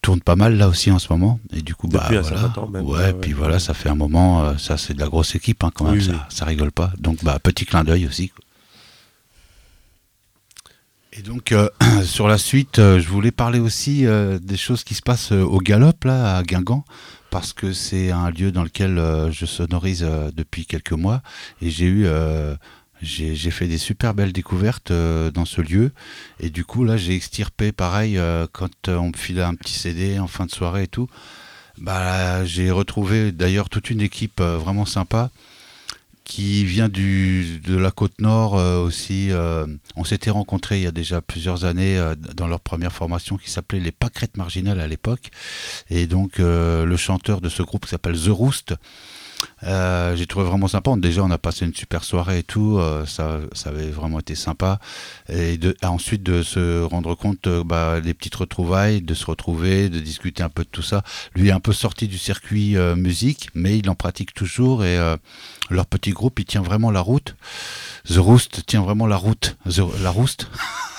tourne 0.00 0.20
pas 0.22 0.34
mal 0.34 0.56
là 0.56 0.66
aussi 0.68 0.90
en 0.90 0.98
ce 0.98 1.12
moment. 1.12 1.38
Et 1.52 1.60
du 1.60 1.74
coup, 1.74 1.88
bah 1.88 2.06
Depuis 2.10 2.20
voilà. 2.26 2.52
même, 2.72 2.84
ouais, 2.86 2.90
ouais, 2.96 3.04
ouais. 3.04 3.12
puis 3.20 3.32
voilà, 3.34 3.58
ça 3.58 3.74
fait 3.74 3.90
un 3.90 3.94
moment, 3.94 4.56
ça 4.56 4.78
c'est 4.78 4.94
de 4.94 5.00
la 5.00 5.08
grosse 5.08 5.34
équipe 5.34 5.62
hein, 5.62 5.70
quand 5.74 5.84
même, 5.84 5.94
Oui, 5.94 6.04
ça, 6.04 6.12
oui. 6.12 6.18
ça 6.30 6.44
rigole 6.46 6.72
pas. 6.72 6.90
Donc 6.98 7.22
bah 7.22 7.38
petit 7.42 7.66
clin 7.66 7.84
d'œil 7.84 8.06
aussi. 8.06 8.30
quoi. 8.30 8.40
Et 11.12 11.22
donc 11.22 11.54
sur 12.04 12.28
la 12.28 12.38
suite, 12.38 12.76
je 12.76 13.08
voulais 13.08 13.30
parler 13.30 13.58
aussi 13.58 14.04
des 14.40 14.56
choses 14.56 14.84
qui 14.84 14.94
se 14.94 15.02
passent 15.02 15.32
au 15.32 15.58
Galop 15.58 15.92
là 16.04 16.36
à 16.36 16.42
Guingamp 16.42 16.84
parce 17.36 17.52
que 17.52 17.74
c'est 17.74 18.10
un 18.12 18.30
lieu 18.30 18.50
dans 18.50 18.64
lequel 18.64 18.96
euh, 18.96 19.30
je 19.30 19.44
sonorise 19.44 20.02
euh, 20.02 20.30
depuis 20.34 20.64
quelques 20.64 20.92
mois. 20.92 21.20
Et 21.60 21.70
euh, 21.82 22.56
j'ai 23.02 23.50
fait 23.50 23.68
des 23.68 23.76
super 23.76 24.14
belles 24.14 24.32
découvertes 24.32 24.90
dans 24.90 25.44
ce 25.44 25.60
lieu. 25.60 25.92
Et 26.40 26.48
du 26.48 26.64
coup 26.64 26.82
là 26.82 26.96
j'ai 26.96 27.14
extirpé 27.14 27.72
pareil 27.72 28.18
quand 28.52 28.88
on 28.88 29.08
me 29.08 29.16
filait 29.16 29.42
un 29.42 29.54
petit 29.54 29.74
CD 29.74 30.18
en 30.18 30.28
fin 30.28 30.46
de 30.46 30.50
soirée 30.50 30.84
et 30.84 30.88
tout. 30.88 31.10
Bah 31.76 32.42
j'ai 32.46 32.70
retrouvé 32.70 33.32
d'ailleurs 33.32 33.68
toute 33.68 33.90
une 33.90 34.00
équipe 34.00 34.40
vraiment 34.40 34.86
sympa 34.86 35.30
qui 36.26 36.64
vient 36.64 36.88
du, 36.88 37.60
de 37.64 37.76
la 37.76 37.92
côte 37.92 38.20
nord 38.20 38.58
euh, 38.58 38.82
aussi. 38.82 39.30
euh, 39.30 39.64
on 39.94 40.02
s'était 40.02 40.30
rencontrés 40.30 40.78
il 40.78 40.82
y 40.82 40.86
a 40.88 40.90
déjà 40.90 41.20
plusieurs 41.22 41.64
années 41.64 41.96
euh, 41.96 42.16
dans 42.16 42.48
leur 42.48 42.58
première 42.58 42.92
formation 42.92 43.36
qui 43.36 43.48
s'appelait 43.48 43.78
les 43.78 43.92
Pâquerettes 43.92 44.36
Marginales 44.36 44.80
à 44.80 44.88
l'époque. 44.88 45.30
Et 45.88 46.08
donc 46.08 46.40
euh, 46.40 46.84
le 46.84 46.96
chanteur 46.96 47.40
de 47.40 47.48
ce 47.48 47.62
groupe 47.62 47.86
s'appelle 47.86 48.20
The 48.20 48.28
Roost. 48.28 48.74
Euh, 49.64 50.16
j'ai 50.16 50.26
trouvé 50.26 50.46
vraiment 50.46 50.68
sympa. 50.68 50.92
Déjà, 50.96 51.22
on 51.22 51.30
a 51.30 51.38
passé 51.38 51.64
une 51.64 51.74
super 51.74 52.04
soirée 52.04 52.38
et 52.38 52.42
tout. 52.42 52.78
euh, 52.78 53.04
ça, 53.06 53.38
ça 53.52 53.70
avait 53.70 53.90
vraiment 53.90 54.20
été 54.20 54.34
sympa. 54.34 54.78
Et 55.28 55.58
ah, 55.82 55.90
ensuite, 55.90 56.22
de 56.22 56.42
se 56.42 56.82
rendre 56.82 57.14
compte 57.14 57.46
euh, 57.46 57.64
bah, 57.64 58.00
des 58.00 58.14
petites 58.14 58.34
retrouvailles, 58.34 59.02
de 59.02 59.14
se 59.14 59.26
retrouver, 59.26 59.88
de 59.88 60.00
discuter 60.00 60.42
un 60.42 60.48
peu 60.48 60.64
de 60.64 60.68
tout 60.70 60.82
ça. 60.82 61.02
Lui 61.34 61.48
est 61.48 61.52
un 61.52 61.60
peu 61.60 61.72
sorti 61.72 62.08
du 62.08 62.18
circuit 62.18 62.76
musique, 62.96 63.48
mais 63.54 63.78
il 63.78 63.88
en 63.90 63.94
pratique 63.94 64.34
toujours. 64.34 64.84
Et 64.84 64.98
leur 65.70 65.86
petit 65.86 66.10
groupe, 66.10 66.38
il 66.38 66.44
tient 66.44 66.62
vraiment 66.62 66.90
la 66.90 67.00
route. 67.00 67.36
The 68.08 68.16
Roost 68.18 68.66
tient 68.66 68.82
vraiment 68.82 69.06
la 69.06 69.16
route. 69.16 69.56
The- 69.68 70.00
la 70.02 70.10
Roost. 70.10 70.48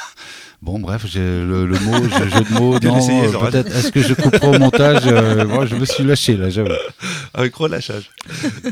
Bon, 0.64 0.80
bref, 0.80 1.06
j'ai 1.08 1.20
le, 1.20 1.68
le, 1.68 1.80
mot, 1.80 2.00
le 2.00 2.10
jeu 2.10 2.42
de 2.42 2.54
mots. 2.54 2.80
non, 2.84 2.98
euh, 2.98 3.50
peut-être. 3.52 3.76
Est-ce 3.76 3.92
que 3.92 4.02
je 4.02 4.16
couperai 4.16 4.48
au 4.48 4.58
montage 4.58 5.04
euh, 5.06 5.46
Moi, 5.46 5.68
je 5.68 5.76
me 5.76 5.86
suis 5.86 6.04
lâché 6.04 6.36
là, 6.36 6.50
j'avoue. 6.50 6.72
Avec 7.36 7.54
relâchage. 7.54 8.10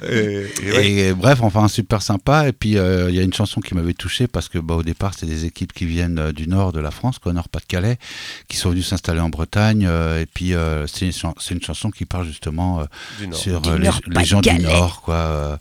et, 0.02 0.48
et, 0.82 1.14
bref, 1.14 1.42
enfin, 1.42 1.68
super 1.68 2.02
sympa. 2.02 2.48
Et 2.48 2.54
puis, 2.54 2.78
euh, 2.78 3.12
il 3.12 3.16
y 3.16 3.20
a 3.20 3.22
une 3.22 3.34
chanson 3.34 3.62
qui 3.62 3.76
m'avait 3.76 3.94
touché 3.94 4.28
parce 4.28 4.50
que, 4.50 4.58
bah, 4.58 4.74
au 4.74 4.82
départ, 4.82 5.14
c'est 5.16 5.28
des 5.28 5.46
équipes 5.46 5.74
qui 5.74 5.86
viennent 5.86 6.32
du 6.32 6.48
nord 6.48 6.74
de 6.74 6.80
la 6.80 6.90
France, 6.90 7.20
quoi, 7.20 7.34
Nord-Pas-de-Calais, 7.34 8.00
qui 8.48 8.58
sont 8.58 8.72
venues 8.72 8.82
s'installer 8.82 9.20
en 9.20 9.30
Bretagne. 9.30 9.84
Et 9.84 10.26
puis, 10.26 10.54
c'est 10.88 11.06
une, 11.06 11.62
chanson 11.62 11.92
qui 11.92 12.06
parle 12.06 12.26
justement 12.26 12.84
sur 13.32 13.62
les, 13.78 13.90
les, 14.08 14.26
gens 14.26 14.42
du 14.42 14.58
nord, 14.58 15.04
quoi, 15.04 15.60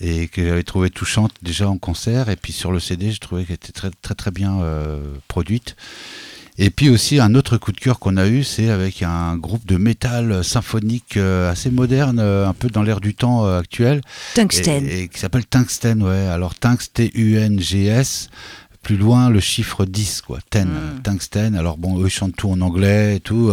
et 0.00 0.28
que 0.28 0.46
j'avais 0.46 0.62
trouvé 0.62 0.90
touchante 0.90 1.32
déjà 1.42 1.68
en 1.68 1.78
concert. 1.78 2.28
Et 2.28 2.36
puis 2.36 2.52
sur 2.52 2.70
le 2.70 2.78
CD, 2.78 3.10
j'ai 3.10 3.18
trouvé 3.18 3.44
qu'elle 3.44 3.54
était 3.54 3.72
très, 3.72 3.90
très, 3.90 4.14
très 4.14 4.30
bien 4.30 4.60
produite 5.26 5.55
et 6.58 6.70
puis 6.70 6.88
aussi 6.88 7.20
un 7.20 7.34
autre 7.34 7.58
coup 7.58 7.72
de 7.72 7.78
cœur 7.78 7.98
qu'on 7.98 8.16
a 8.16 8.26
eu, 8.26 8.42
c'est 8.42 8.70
avec 8.70 9.02
un 9.02 9.36
groupe 9.36 9.66
de 9.66 9.76
métal 9.76 10.42
symphonique 10.42 11.18
euh, 11.18 11.50
assez 11.50 11.70
moderne, 11.70 12.18
euh, 12.18 12.48
un 12.48 12.54
peu 12.54 12.68
dans 12.68 12.82
l'air 12.82 13.00
du 13.00 13.14
temps 13.14 13.44
euh, 13.44 13.58
actuel. 13.58 14.00
Tungsten. 14.34 14.86
Et, 14.88 15.08
qui 15.08 15.20
s'appelle 15.20 15.44
Tungsten, 15.44 16.02
ouais. 16.02 16.26
Alors 16.28 16.54
Tungsten, 16.54 17.08
T-U-N-G-S 17.10 18.30
plus 18.82 18.96
loin 18.96 19.30
le 19.30 19.40
chiffre 19.40 19.84
10 19.84 20.20
quoi 20.20 20.38
10 20.52 20.60
hmm. 20.60 21.02
tungsten 21.02 21.56
alors 21.56 21.76
bon 21.76 21.98
eux 21.98 22.08
chantent 22.08 22.36
tout 22.36 22.50
en 22.50 22.60
anglais 22.60 23.16
et 23.16 23.20
tout 23.20 23.50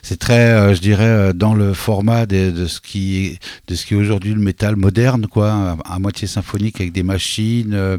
c'est 0.00 0.16
très 0.16 0.72
je 0.76 0.80
dirais 0.80 1.34
dans 1.34 1.54
le 1.54 1.74
format 1.74 2.24
de 2.24 2.66
ce 2.68 2.80
qui 2.80 3.36
est, 3.68 3.92
aujourd'hui 3.92 4.32
le 4.32 4.40
métal 4.40 4.76
moderne 4.76 5.26
quoi 5.26 5.76
à, 5.84 5.98
moitié 5.98 6.28
symphonique 6.28 6.80
avec 6.80 6.92
des 6.92 7.02
machines 7.02 7.98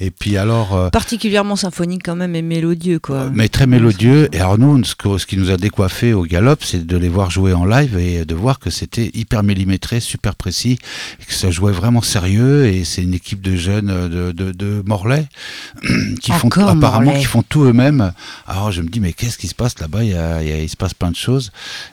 et 0.00 0.10
puis 0.10 0.36
alors, 0.36 0.76
euh, 0.76 0.90
Particulièrement 0.90 1.56
symphonique 1.56 2.02
quand 2.04 2.14
même 2.16 2.34
et 2.36 2.42
mélodieux 2.42 2.98
quoi. 3.00 3.30
mais 3.34 3.48
très 3.48 3.66
mélodieux. 3.66 4.28
Et 4.32 4.38
alors 4.40 4.56
nous, 4.58 4.84
ce, 4.84 4.94
que- 4.94 5.18
ce 5.18 5.26
qui 5.26 5.36
nous 5.36 5.50
a 5.50 5.56
décoiffé 5.56 6.12
au 6.12 6.22
galop, 6.24 6.56
c'est 6.60 6.86
de 6.86 6.96
les 6.96 7.08
voir 7.08 7.30
jouer 7.30 7.52
en 7.52 7.64
live 7.64 7.98
et 7.98 8.24
de 8.24 8.34
voir 8.34 8.58
que 8.60 8.70
c'était 8.70 9.10
hyper 9.14 9.42
millimétré, 9.42 10.00
super 10.00 10.34
précis, 10.36 10.78
et 11.20 11.24
que 11.24 11.34
ça 11.34 11.50
jouait 11.50 11.72
vraiment 11.72 12.02
sérieux. 12.02 12.66
Et 12.66 12.84
c'est 12.84 13.02
une 13.02 13.14
équipe 13.14 13.40
de 13.42 13.56
jeunes 13.56 13.90
euh, 13.90 14.30
de, 14.30 14.32
de, 14.32 14.52
de 14.52 14.82
Morlaix 14.86 15.26
qui 16.20 16.32
font 16.32 16.46
Encore 16.46 16.68
apparemment 16.68 17.06
Morlaix. 17.06 17.20
qui 17.20 17.26
font 17.26 17.42
tout 17.42 17.64
eux-mêmes. 17.64 18.12
Alors 18.46 18.70
je 18.72 18.82
me 18.82 18.88
dis 18.88 19.00
mais 19.00 19.12
qu'est-ce 19.12 19.38
qui 19.38 19.48
se 19.48 19.54
passe 19.54 19.78
là-bas? 19.80 20.04
Il, 20.04 20.10
y 20.10 20.14
a- 20.14 20.42
il 20.42 20.48
y 20.48 20.52
a- 20.52 20.62
il 20.62 20.68
se 20.68 20.76
passe 20.76 20.94
plein 20.94 21.10
de 21.10 21.16
choses. 21.16 21.50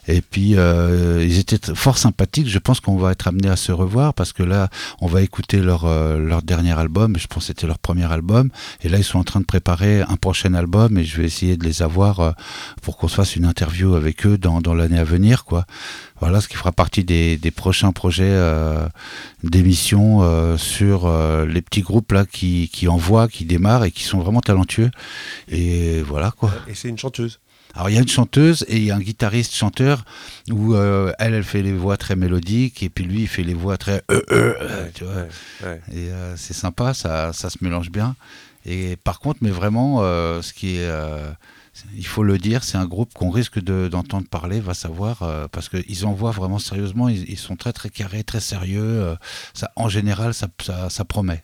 Et 0.08 0.22
puis 0.22 0.56
euh, 0.56 1.26
ils 1.28 1.40
étaient 1.40 1.74
fort 1.74 1.98
sympathiques. 1.98 2.50
Je 2.50 2.60
pense 2.60 2.80
qu'on 2.80 2.98
va 2.98 3.12
être 3.14 3.28
amené 3.28 3.50
à 3.50 3.56
se 3.56 3.72
revoir 3.72 4.14
parce 4.14 4.32
que 4.34 4.44
là 4.44 4.70
on 5.02 5.08
va 5.08 5.22
écouter 5.22 5.58
leur 5.60 5.86
euh, 5.86 6.20
leur 6.20 6.42
dernier 6.42 6.78
album. 6.78 7.16
Je 7.18 7.28
pense 7.28 7.44
que 7.44 7.48
c'était 7.48 7.68
leur 7.68 7.80
premier 7.80 7.95
album. 8.04 8.50
Et 8.82 8.90
là 8.90 8.98
ils 8.98 9.04
sont 9.04 9.20
en 9.20 9.24
train 9.24 9.40
de 9.40 9.46
préparer 9.46 10.02
un 10.02 10.16
prochain 10.16 10.54
album 10.54 10.98
et 10.98 11.04
je 11.04 11.18
vais 11.18 11.26
essayer 11.26 11.58
de 11.58 11.64
les 11.64 11.82
avoir 11.82 12.20
euh, 12.20 12.32
pour 12.82 12.98
qu'on 12.98 13.08
se 13.08 13.16
fasse 13.16 13.36
une 13.36 13.46
interview 13.46 13.96
avec 13.96 14.26
eux 14.26 14.38
dans, 14.38 14.62
dans 14.62 14.74
l'année 14.74 15.00
à 15.00 15.04
venir 15.04 15.46
quoi. 15.46 15.66
Voilà 16.20 16.40
ce 16.40 16.48
qui 16.48 16.56
fera 16.56 16.72
partie 16.72 17.04
des, 17.04 17.38
des 17.38 17.52
prochains 17.52 17.92
projets 17.92 18.24
euh, 18.26 18.88
d'émissions 19.44 20.20
euh, 20.22 20.58
sur 20.58 21.06
euh, 21.06 21.46
les 21.46 21.62
petits 21.62 21.82
groupes 21.82 22.14
là 22.14 22.26
qui, 22.26 22.70
qui 22.72 22.88
envoient, 22.88 23.28
qui 23.28 23.44
démarrent 23.44 23.84
et 23.84 23.92
qui 23.92 24.04
sont 24.04 24.20
vraiment 24.20 24.40
talentueux. 24.40 24.92
Et 25.50 26.02
voilà 26.04 26.32
quoi. 26.32 26.52
Et 26.68 26.74
c'est 26.74 26.88
une 26.88 26.98
chanteuse. 26.98 27.40
Alors 27.76 27.90
il 27.90 27.94
y 27.96 27.98
a 27.98 28.02
une 28.02 28.08
chanteuse 28.08 28.64
et 28.70 28.78
il 28.78 28.84
y 28.86 28.92
a 28.92 28.96
un 28.96 29.00
guitariste 29.02 29.54
chanteur 29.54 30.06
où 30.50 30.74
euh, 30.76 31.12
elle 31.20 31.34
elle 31.34 31.44
fait 31.44 31.62
les 31.62 31.74
voix 31.74 31.98
très 31.98 32.16
mélodiques 32.16 32.82
et 32.84 32.90
puis 32.90 33.04
lui 33.04 33.22
il 33.24 33.28
fait 33.28 33.44
les 33.44 33.54
voix 33.54 33.78
très 33.78 34.02
euh, 34.12 34.22
euh, 34.32 34.54
euh, 34.62 34.88
tu 34.94 35.04
vois. 35.04 35.14
Ouais, 35.14 35.28
ouais. 35.64 35.82
Et 35.92 36.10
euh, 36.10 36.36
c'est 36.38 36.54
sympa, 36.54 36.94
ça, 36.94 37.34
ça 37.34 37.50
se 37.50 37.58
mélange 37.62 37.92
bien. 37.92 38.16
Et 38.66 38.96
par 38.96 39.20
contre, 39.20 39.40
mais 39.42 39.52
vraiment, 39.52 40.00
ce 40.02 40.52
qui 40.54 40.78
est, 40.78 40.90
il 41.96 42.06
faut 42.08 42.24
le 42.24 42.38
dire, 42.38 42.64
c'est 42.64 42.78
un 42.78 42.86
groupe 42.86 43.14
qu'on 43.14 43.30
risque 43.30 43.60
de- 43.62 43.88
d'entendre 43.90 44.28
parler, 44.28 44.60
va 44.60 44.74
savoir, 44.74 45.22
euh, 45.22 45.48
parce 45.52 45.70
qu'ils 45.70 46.06
envoient 46.06 46.32
vraiment 46.32 46.58
sérieusement, 46.58 47.08
ils, 47.10 47.30
ils 47.30 47.38
sont 47.38 47.56
très 47.58 47.74
très 47.74 47.90
carrés, 47.90 48.24
très 48.24 48.40
sérieux. 48.40 48.82
euh, 48.82 49.16
ça, 49.54 49.70
en 49.76 49.88
général, 49.90 50.34
ça, 50.34 50.48
ça, 50.64 50.90
ça 50.90 51.06
promet. 51.06 51.44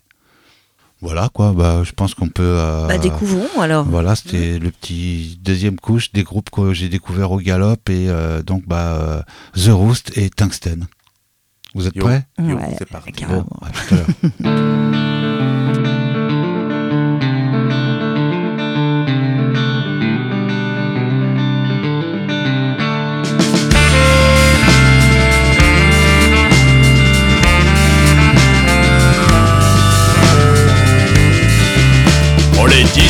Voilà 1.01 1.29
quoi, 1.33 1.51
bah, 1.53 1.81
je 1.83 1.91
pense 1.93 2.13
qu'on 2.13 2.29
peut. 2.29 2.43
euh, 2.43 2.87
Bah 2.87 2.97
découvrons 2.99 3.59
alors. 3.59 3.85
voilà, 3.85 4.15
c'était 4.15 4.59
le 4.59 4.69
petit 4.69 5.39
deuxième 5.41 5.77
couche 5.79 6.11
des 6.11 6.23
groupes 6.23 6.49
que 6.51 6.73
j'ai 6.73 6.89
découvert 6.89 7.31
au 7.31 7.37
Galop 7.39 7.73
et 7.89 8.07
euh, 8.07 8.43
donc 8.43 8.67
bah, 8.67 8.93
euh, 9.01 9.21
The 9.55 9.69
Roost 9.71 10.15
et 10.17 10.29
Tungsten. 10.29 10.85
Vous 11.73 11.87
êtes 11.87 11.95
Yo. 11.95 12.03
prêts? 12.03 12.27
Yo, 12.37 12.55
Ouais, 12.55 12.75
c'est 12.77 12.87
parti. 12.87 13.11
carrément. 13.13 13.47
Bon, 13.49 13.65
à 13.65 13.69
tout 13.71 13.95
à 13.95 13.97
l'heure. 13.97 15.11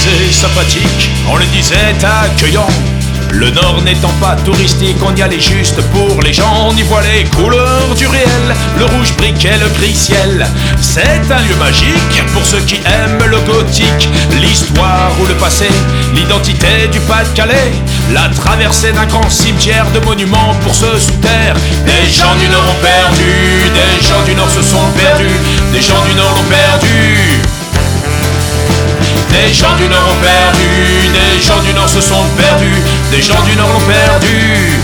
Disait 0.02 0.32
sympathiques, 0.32 1.12
on 1.32 1.38
les 1.38 1.46
disait 1.48 1.76
accueillants. 2.04 2.66
Le 3.34 3.52
Nord 3.52 3.84
n'étant 3.84 4.12
pas 4.20 4.36
touristique, 4.44 4.98
on 5.06 5.16
y 5.16 5.22
allait 5.22 5.40
juste 5.40 5.80
pour 5.92 6.20
les 6.24 6.34
gens. 6.34 6.70
On 6.70 6.76
y 6.76 6.82
voit 6.82 7.04
les 7.04 7.24
couleurs 7.26 7.94
du 7.96 8.08
réel, 8.08 8.56
le 8.80 8.86
rouge 8.86 9.16
briquet, 9.16 9.60
le 9.62 9.70
gris 9.78 9.94
ciel. 9.94 10.48
C'est 10.82 11.22
un 11.32 11.42
lieu 11.42 11.56
magique 11.60 12.24
pour 12.34 12.44
ceux 12.44 12.62
qui 12.62 12.78
aiment 12.78 13.30
le 13.30 13.40
gothique, 13.42 14.10
l'histoire 14.42 15.12
ou 15.22 15.28
le 15.28 15.36
passé, 15.36 15.68
l'identité 16.16 16.88
du 16.92 17.00
Pas-de-Calais. 17.02 17.72
La 18.12 18.28
traversée 18.30 18.94
d'un 18.94 19.06
grand 19.06 19.30
cimetière 19.30 19.86
de 19.94 20.00
monuments 20.00 20.56
pour 20.64 20.74
se 20.74 20.98
sous-terre. 20.98 21.56
Des 21.86 22.10
gens 22.10 22.36
du 22.40 22.48
Nord 22.48 22.64
ont 22.68 22.82
perdu, 22.82 23.70
des 23.70 24.08
gens 24.08 24.24
du 24.26 24.34
Nord 24.34 24.50
se 24.50 24.64
sont 24.64 24.90
perdus, 24.98 25.40
des 25.72 25.82
gens 25.82 26.04
du 26.10 26.16
Nord 26.16 26.34
l'ont 26.36 26.50
perdu. 26.50 27.40
Des 29.32 29.54
gens 29.54 29.76
du 29.78 29.88
Nord 29.88 30.10
ont 30.10 30.22
perdu, 30.22 31.10
des 31.13 31.41
gens 31.41 31.62
du 31.62 31.74
Nord 31.74 31.89
se 31.89 32.02
sont 32.02 32.24
perdus, 32.38 32.82
des 33.12 33.22
gens 33.22 33.41
du 33.44 33.56
Nord 33.56 33.70
l'ont 33.70 33.86
perdu. 33.86 34.80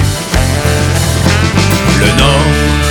Le 1.99 2.07
Nord. 2.17 2.86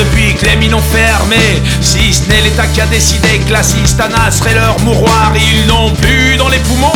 Depuis 0.00 0.34
que 0.34 0.46
les 0.46 0.56
mines 0.56 0.74
ont 0.74 0.82
fermé. 0.92 1.36
Si 1.80 2.12
ce 2.12 2.28
n'est 2.28 2.40
l'État 2.40 2.66
qui 2.72 2.80
a 2.80 2.86
décidé 2.86 3.38
que 3.46 3.52
la 3.52 3.62
cistana 3.62 4.30
serait 4.30 4.54
leur 4.54 4.78
mouroir, 4.80 5.32
ils 5.36 5.66
n'ont 5.66 5.90
plus 5.90 6.36
dans 6.36 6.48
les 6.48 6.58
poumons 6.58 6.92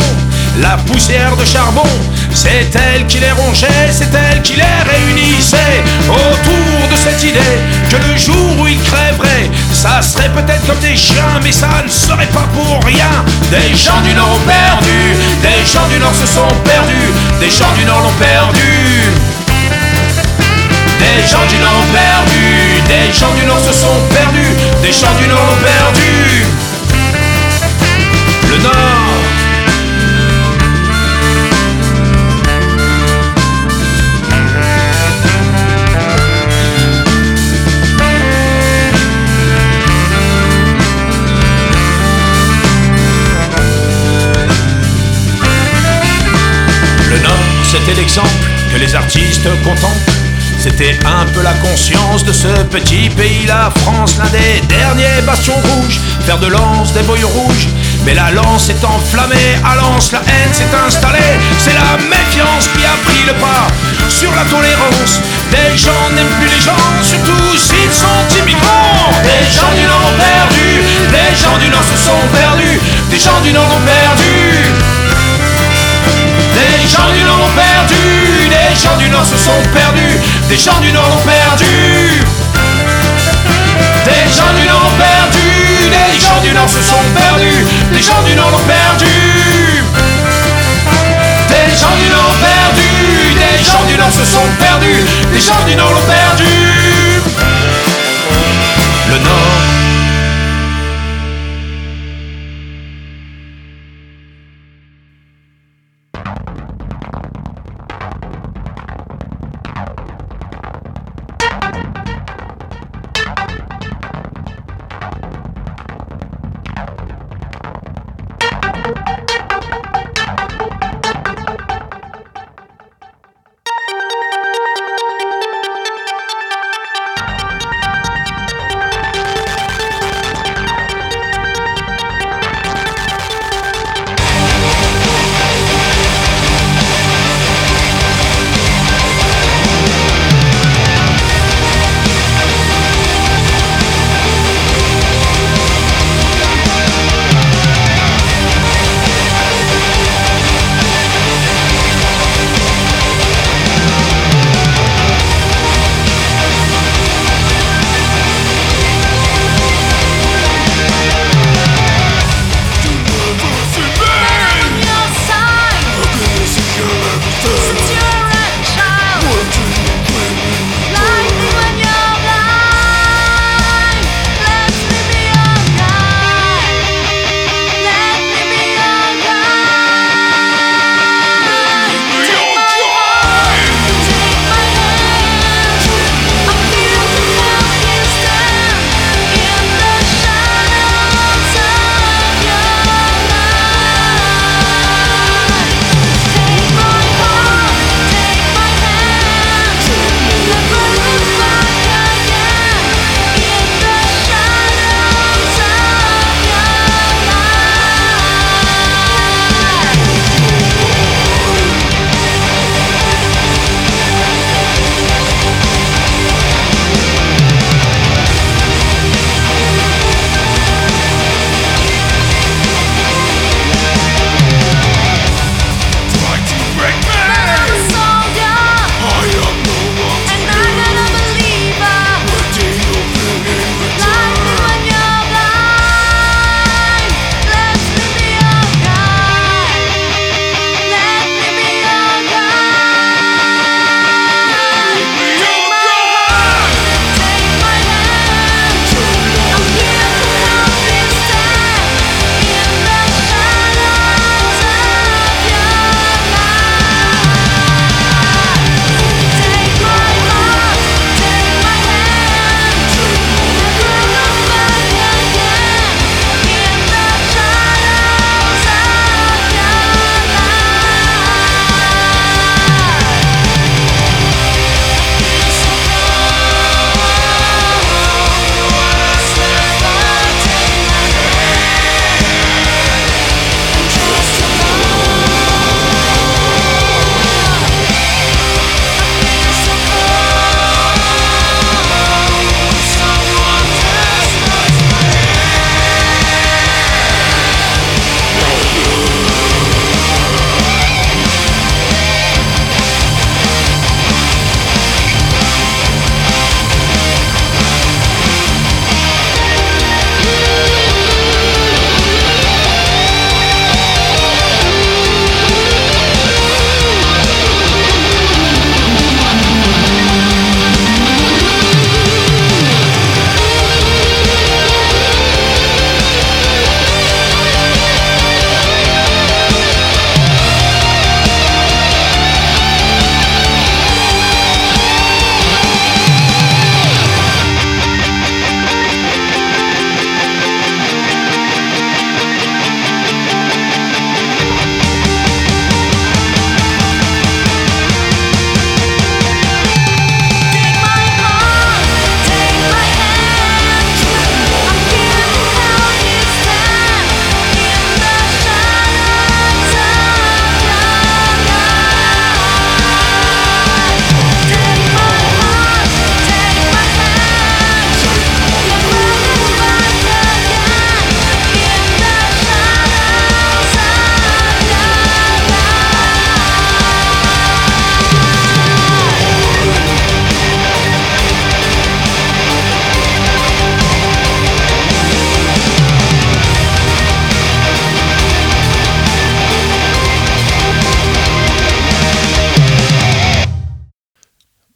la 0.61 0.77
poussière 0.77 1.35
de 1.35 1.45
charbon. 1.45 1.87
C'est 2.33 2.69
elle 2.75 3.05
qui 3.07 3.19
les 3.19 3.31
rongeait, 3.31 3.91
c'est 3.91 4.13
elle 4.13 4.41
qui 4.41 4.55
les 4.55 4.63
réunissait 4.63 5.83
autour 6.07 6.89
de 6.89 6.95
cette 6.95 7.23
idée 7.23 7.57
que 7.89 7.97
le 7.97 8.17
jour 8.17 8.59
où 8.59 8.67
ils 8.67 8.81
crèveraient, 8.81 9.49
ça 9.73 10.01
serait 10.01 10.29
peut-être 10.29 10.65
comme 10.65 10.79
des 10.79 10.95
chiens, 10.95 11.39
mais 11.43 11.51
ça 11.51 11.83
ne 11.85 11.89
serait 11.89 12.27
pas 12.27 12.47
pour 12.53 12.83
rien. 12.85 13.23
Des 13.51 13.75
gens 13.75 14.01
du 14.03 14.13
Nord 14.13 14.33
ont 14.35 14.47
perdu, 14.47 15.15
des 15.41 15.65
gens 15.71 15.87
du 15.89 15.99
Nord 15.99 16.15
se 16.15 16.27
sont 16.27 16.47
perdus, 16.63 17.11
des 17.39 17.49
gens 17.49 17.73
du 17.77 17.85
Nord 17.85 18.01
l'ont 18.01 18.25
perdu. 18.25 19.44
Des 21.05 21.21
gens 21.31 21.45
du 21.47 21.57
Nord 21.57 21.77
ont 21.81 21.93
perdu, 21.93 22.81
des 22.87 23.13
gens 23.13 23.33
du 23.39 23.45
Nord 23.45 23.59
se 23.59 23.71
sont 23.71 23.99
perdus, 24.09 24.55
des 24.81 24.91
gens 24.91 25.13
du 25.19 25.27
Nord 25.27 25.47
ont 25.51 25.63
perdu. 25.63 26.45
Le 28.49 28.57
Nord. 28.63 28.71
C'était 47.63 47.93
l'exemple 47.93 48.29
que 48.71 48.77
les 48.79 48.95
artistes 48.95 49.47
contemplent. 49.63 50.24
C'était 50.65 50.97
un 51.05 51.25
peu 51.27 51.43
la 51.43 51.53
conscience 51.61 52.23
de 52.23 52.33
ce 52.33 52.47
petit 52.73 53.07
pays, 53.11 53.45
la 53.45 53.69
France, 53.81 54.17
l'un 54.17 54.25
des 54.33 54.65
derniers 54.65 55.21
bastions 55.21 55.53
rouges, 55.53 55.99
fer 56.25 56.39
de 56.39 56.47
lance 56.47 56.91
des 56.91 57.03
boyaux 57.03 57.27
rouges. 57.27 57.67
Mais 58.03 58.15
la 58.15 58.31
lance 58.31 58.67
est 58.69 58.83
enflammée, 58.83 59.61
à 59.63 59.75
lance 59.75 60.11
la 60.11 60.21
haine 60.25 60.53
s'est 60.53 60.73
installée. 60.87 61.37
C'est 61.59 61.75
la 61.75 62.01
méfiance 62.09 62.65
qui 62.73 62.83
a 62.83 62.97
pris 63.05 63.21
le 63.27 63.33
pas 63.33 63.67
sur 64.09 64.33
la 64.33 64.41
tolérance. 64.45 65.21
Des 65.53 65.77
gens 65.77 66.09
n'aiment 66.15 66.33
plus 66.41 66.49
les 66.49 66.61
gens, 66.65 66.81
surtout 67.03 67.45
s'ils 67.53 67.93
sont 67.93 68.25
immigrants. 68.41 69.13
Des 69.21 69.45
gens 69.45 69.69
du 69.77 69.85
Nord 69.85 70.01
ont 70.01 70.17
perdu, 70.17 70.81
des 71.13 71.29
gens 71.37 71.59
du 71.61 71.69
Nord 71.69 71.85
se 71.85 72.09
sont 72.09 72.25
perdus, 72.33 72.81
des 73.11 73.19
gens 73.19 73.39
du 73.43 73.53
Nord 73.53 73.69
ont 73.69 73.85
perdu. 73.85 74.33
Des 76.57 76.87
gens 76.89 77.13
du 77.13 77.21
Nord 77.23 77.37
ont 77.37 77.53
perdu, 77.53 78.49
les 78.75 78.81
gens 78.81 78.97
du 78.97 79.09
Nord 79.09 79.25
se 79.25 79.37
sont 79.37 79.61
perdus, 79.73 80.19
des 80.49 80.57
gens 80.57 80.77
du 80.81 80.91
Nord 80.91 81.07
l'ont 81.07 81.23
perdu. 81.23 81.65
Des 84.03 84.27
gens 84.35 84.51
du 84.53 84.67
Nord 84.67 84.81
l'ont 84.83 84.97
perdu, 84.97 85.39
des 85.89 86.19
gens 86.19 86.41
du 86.43 86.51
Nord 86.53 86.67
se 86.67 86.81
sont 86.81 87.01
perdus, 87.15 87.65
des 87.93 88.01
gens 88.01 88.21
du 88.23 88.35
Nord 88.35 88.51
l'ont 88.51 88.67
perdu. 88.67 89.05
Des 91.47 91.71
gens 91.79 91.95
du 91.95 92.09
Nord 92.09 92.35
perdu, 92.43 92.89
des 93.39 93.63
gens 93.63 93.85
du 93.87 93.97
Nord 93.97 94.11
se 94.11 94.25
sont 94.25 94.45
perdus, 94.59 95.05
des 95.31 95.39
gens 95.39 95.63
du 95.65 95.75
Nord 95.77 95.91
l'ont 95.93 96.01
perdu. 96.01 96.43
Le 99.07 99.19
Nord. 99.19 99.55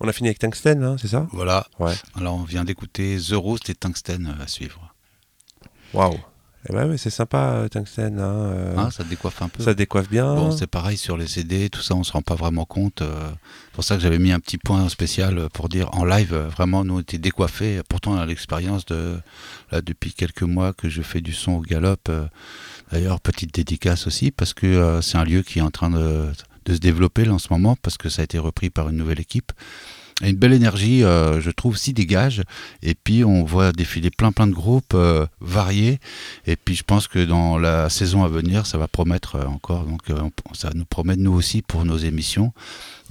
A 0.10 0.14
fini 0.14 0.28
avec 0.30 0.40
Tungsten, 0.40 0.84
hein, 0.84 0.96
c'est 1.00 1.08
ça? 1.08 1.28
Voilà. 1.32 1.66
Ouais. 1.80 1.94
Alors 2.16 2.36
on 2.36 2.44
vient 2.44 2.66
d'écouter 2.66 3.18
The 3.18 3.34
Roast 3.34 3.70
et 3.70 3.76
Tungsten 3.76 4.36
euh, 4.40 4.44
à 4.44 4.48
suivre. 4.48 4.94
Waouh. 5.94 6.18
Eh 6.70 6.74
ben, 6.74 6.98
c'est 6.98 7.10
sympa, 7.10 7.38
euh, 7.54 7.68
Tungsten. 7.70 8.20
hein, 8.20 8.24
euh, 8.24 8.78
Hein, 8.78 8.92
ça 8.92 9.06
décoiffe 9.06 9.42
un 9.42 9.48
peu. 9.48 9.64
ça 9.64 9.74
décoiffe 9.74 10.10
bien. 10.10 10.36
Bon, 10.36 10.52
c'est 10.52 10.68
pareil 10.68 10.98
sur 10.98 11.16
les 11.16 11.26
CD, 11.26 11.70
tout 11.70 11.82
ça, 11.82 11.96
on 11.96 12.04
se 12.04 12.12
rend 12.12 12.22
pas 12.22 12.36
vraiment 12.36 12.66
compte. 12.66 13.02
euh, 13.02 13.30
c'est 13.68 13.72
pour 13.72 13.84
ça 13.86 13.96
que 13.96 14.02
j'avais 14.02 14.20
mis 14.20 14.34
un 14.34 14.42
petit 14.42 14.58
point 14.58 14.90
spécial 14.90 15.48
pour 15.54 15.70
dire 15.70 15.88
en 15.94 16.04
live, 16.04 16.36
vraiment, 16.36 16.84
nous 16.84 16.98
on 16.98 17.00
était 17.00 17.18
décoiffés. 17.18 17.80
Pourtant, 17.88 18.12
on 18.12 18.18
a 18.18 18.26
l'expérience 18.26 18.86
de 18.86 19.18
là 19.72 19.82
depuis 19.82 20.12
quelques 20.14 20.44
mois 20.44 20.74
que 20.74 20.90
je 20.90 21.02
fais 21.02 21.22
du 21.22 21.32
son 21.32 21.54
au 21.54 21.62
galop. 21.62 21.96
euh, 22.10 22.28
D'ailleurs, 22.92 23.22
petite 23.22 23.54
dédicace 23.56 24.06
aussi 24.06 24.30
parce 24.32 24.54
que 24.54 25.00
c'est 25.02 25.18
un 25.18 25.24
lieu 25.24 25.44
qui 25.44 25.60
est 25.60 25.62
en 25.64 25.72
train 25.72 25.90
de, 25.92 26.26
de 26.66 26.74
se 26.74 26.80
développer 26.80 27.24
là, 27.24 27.34
en 27.36 27.40
ce 27.40 27.48
moment 27.52 27.78
parce 27.82 27.98
que 27.98 28.10
ça 28.10 28.22
a 28.22 28.26
été 28.26 28.38
repris 28.38 28.70
par 28.70 28.90
une 28.90 28.98
nouvelle 28.98 29.22
équipe. 29.22 29.54
Une 30.22 30.36
belle 30.36 30.52
énergie, 30.54 31.04
euh, 31.04 31.40
je 31.40 31.50
trouve, 31.50 31.78
s'y 31.78 31.94
dégage. 31.94 32.44
Et 32.84 32.94
puis, 32.94 33.24
on 33.24 33.46
voit 33.46 33.72
défiler 33.72 34.10
plein 34.10 34.34
plein 34.34 34.48
de 34.48 34.54
groupes 34.54 34.94
euh, 34.94 35.26
variés. 35.40 36.00
Et 36.46 36.58
puis, 36.58 36.76
je 36.76 36.84
pense 36.84 37.08
que 37.08 37.24
dans 37.24 37.58
la 37.58 37.90
saison 37.90 38.24
à 38.26 38.28
venir, 38.28 38.66
ça 38.66 38.78
va 38.78 38.90
promettre 38.90 39.36
euh, 39.36 39.46
encore. 39.46 39.86
Donc, 39.86 40.02
on- 40.10 40.54
ça 40.54 40.72
nous 40.76 40.84
promet, 40.86 41.16
nous 41.16 41.32
aussi, 41.32 41.62
pour 41.62 41.86
nos 41.86 41.98
émissions, 41.98 42.52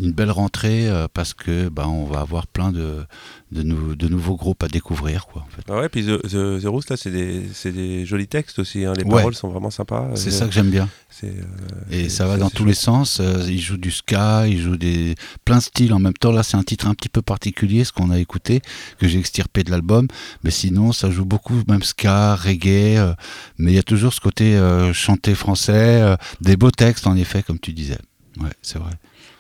une 0.01 0.13
belle 0.13 0.31
rentrée 0.31 0.89
euh, 0.89 1.09
parce 1.13 1.35
que 1.35 1.69
bah, 1.69 1.89
on 1.89 2.05
va 2.05 2.21
avoir 2.21 2.47
plein 2.47 2.71
de, 2.73 3.05
de, 3.53 3.63
nou- 3.63 3.97
de 3.97 4.09
nouveaux 4.09 4.37
groupes 4.37 4.63
à 4.63 4.69
découvrir. 4.69 5.27
Quoi, 5.27 5.43
en 5.47 5.51
fait. 5.51 5.63
Ah 5.69 5.81
ouais, 5.81 5.89
puis 5.89 6.05
The, 6.05 6.23
The, 6.23 6.63
The 6.63 6.67
Roost, 6.67 6.91
là, 6.91 6.97
c'est 6.97 7.11
des, 7.11 7.43
c'est 7.53 7.73
des 7.73 8.07
jolis 8.07 8.29
textes 8.29 8.59
aussi. 8.61 8.85
hein, 8.85 8.93
Les 8.97 9.05
Ouais. 9.05 9.11
paroles 9.17 9.35
sont 9.35 9.49
vraiment 9.49 9.71
sympas. 9.71 10.11
C'est 10.15 10.29
Euh, 10.29 10.33
ça 10.33 10.47
que 10.47 10.53
j'aime 10.53 10.71
bien. 10.71 10.89
c'est, 11.11 11.27
euh, 11.27 11.43
Et 11.91 12.05
c'est- 12.05 12.09
ça 12.11 12.27
va 12.27 12.35
c'est- 12.35 12.41
dans 12.41 12.49
c'est 12.49 12.55
tous 12.57 12.65
les 12.65 12.75
sens. 12.75 13.19
Euh, 13.21 13.45
il 13.49 13.61
joue 13.61 13.77
du 13.77 13.91
ska, 13.91 14.47
il 14.47 14.61
joue 14.61 14.77
des 14.77 15.17
plein 15.45 15.59
de 15.59 15.63
styles 15.63 15.93
en 15.93 15.99
même 15.99 16.13
temps. 16.15 16.31
Là, 16.33 16.43
c'est 16.43 16.57
un 16.57 16.63
titre 16.63 16.87
un 16.87 16.95
petit 16.95 17.09
peu 17.09 17.23
particulier, 17.23 17.83
ce 17.85 17.93
qu'on 17.93 18.11
a 18.11 18.19
écouté, 18.19 18.63
que 18.99 19.09
j'ai 19.09 19.19
extirpé 19.19 19.65
de 19.65 19.71
l'album. 19.71 20.07
Mais 20.45 20.51
sinon, 20.51 20.93
ça 20.93 21.11
joue 21.11 21.25
beaucoup, 21.25 21.61
même 21.69 21.83
ska, 21.83 22.37
reggae. 22.37 22.99
euh, 22.99 23.15
mais 23.59 23.73
il 23.73 23.75
y 23.75 23.79
a 23.79 23.83
toujours 23.83 24.13
ce 24.13 24.21
côté 24.21 24.57
euh, 24.57 24.93
chanté 24.93 25.35
français, 25.35 26.01
euh, 26.03 26.17
des 26.41 26.57
beaux 26.57 26.71
textes 26.71 27.07
en 27.07 27.17
effet, 27.17 27.43
comme 27.43 27.59
tu 27.59 27.73
disais. 27.73 27.99
Ouais, 28.41 28.51
c'est 28.63 28.79
vrai. 28.79 28.93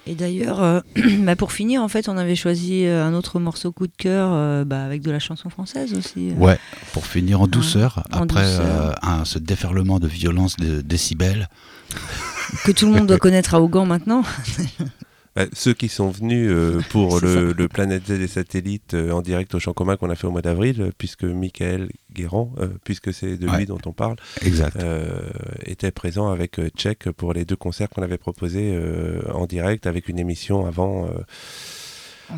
Et 0.09 0.15
d'ailleurs, 0.15 0.63
euh, 0.63 0.81
bah, 1.21 1.37
pour 1.37 1.53
finir, 1.53 1.83
en 1.83 1.89
fait, 1.89 2.09
on 2.09 2.17
avait 2.17 2.35
choisi 2.35 2.87
euh, 2.87 3.05
un 3.05 3.13
autre 3.13 3.39
morceau 3.39 3.73
coup 3.73 3.87
de 3.87 3.93
cœur 3.97 4.31
euh, 4.33 4.65
bah, 4.65 4.83
avec 4.83 5.03
de 5.03 5.11
la 5.11 5.19
chanson 5.19 5.51
française 5.51 5.93
aussi. 5.93 6.31
Ouais, 6.39 6.59
pour 6.95 7.07
finir 7.07 7.43
en 7.43 7.47
douceur, 7.47 8.03
en 8.13 8.23
après 8.23 8.43
douceur. 8.43 8.99
un, 9.03 9.25
ce 9.27 9.39
déferlement 9.39 10.01
de 10.01 10.09
violence 10.09 10.57
de 10.57 10.81
décibels. 10.81 11.49
Que 12.65 12.73
tout 12.73 12.87
le 12.87 12.93
monde 12.93 13.07
doit 13.07 13.19
connaître 13.19 13.55
à 13.55 13.61
Augan 13.61 13.85
maintenant. 13.85 14.23
Bah, 15.39 15.45
ceux 15.53 15.73
qui 15.73 15.89
sont 15.89 16.11
venus 16.11 16.49
euh, 16.51 16.81
pour 16.91 17.21
le, 17.21 17.53
le 17.53 17.69
Planète 17.69 18.07
Z 18.09 18.19
des 18.19 18.27
satellites 18.27 18.95
euh, 18.95 19.13
en 19.13 19.23
direct 19.23 19.55
au 19.55 19.61
champ 19.61 19.73
commun 19.73 19.97
qu'on 19.97 20.11
a 20.11 20.17
fait 20.17 20.27
au 20.27 20.33
mois 20.33 20.43
d'avril, 20.43 20.81
euh, 20.83 20.91
puisque 20.99 21.23
Michael 21.23 21.91
Guérand, 22.13 22.53
euh, 22.59 22.67
puisque 22.83 23.15
c'est 23.15 23.37
de 23.37 23.47
Ouais. 23.49 23.59
lui 23.59 23.67
dont 23.67 23.79
on 23.87 23.93
parle, 23.93 24.17
Exact. 24.45 24.77
était 25.65 25.93
présent 25.93 26.29
avec 26.29 26.61
Tchèque 26.77 27.11
pour 27.13 27.33
les 27.35 27.45
deux 27.45 27.55
concerts 27.57 27.89
qu'on 27.89 28.03
avait 28.03 28.19
proposés 28.19 28.77
en 29.33 29.47
direct 29.47 29.87
avec 29.87 30.09
une 30.09 30.19
émission 30.19 30.67
avant 30.67 31.09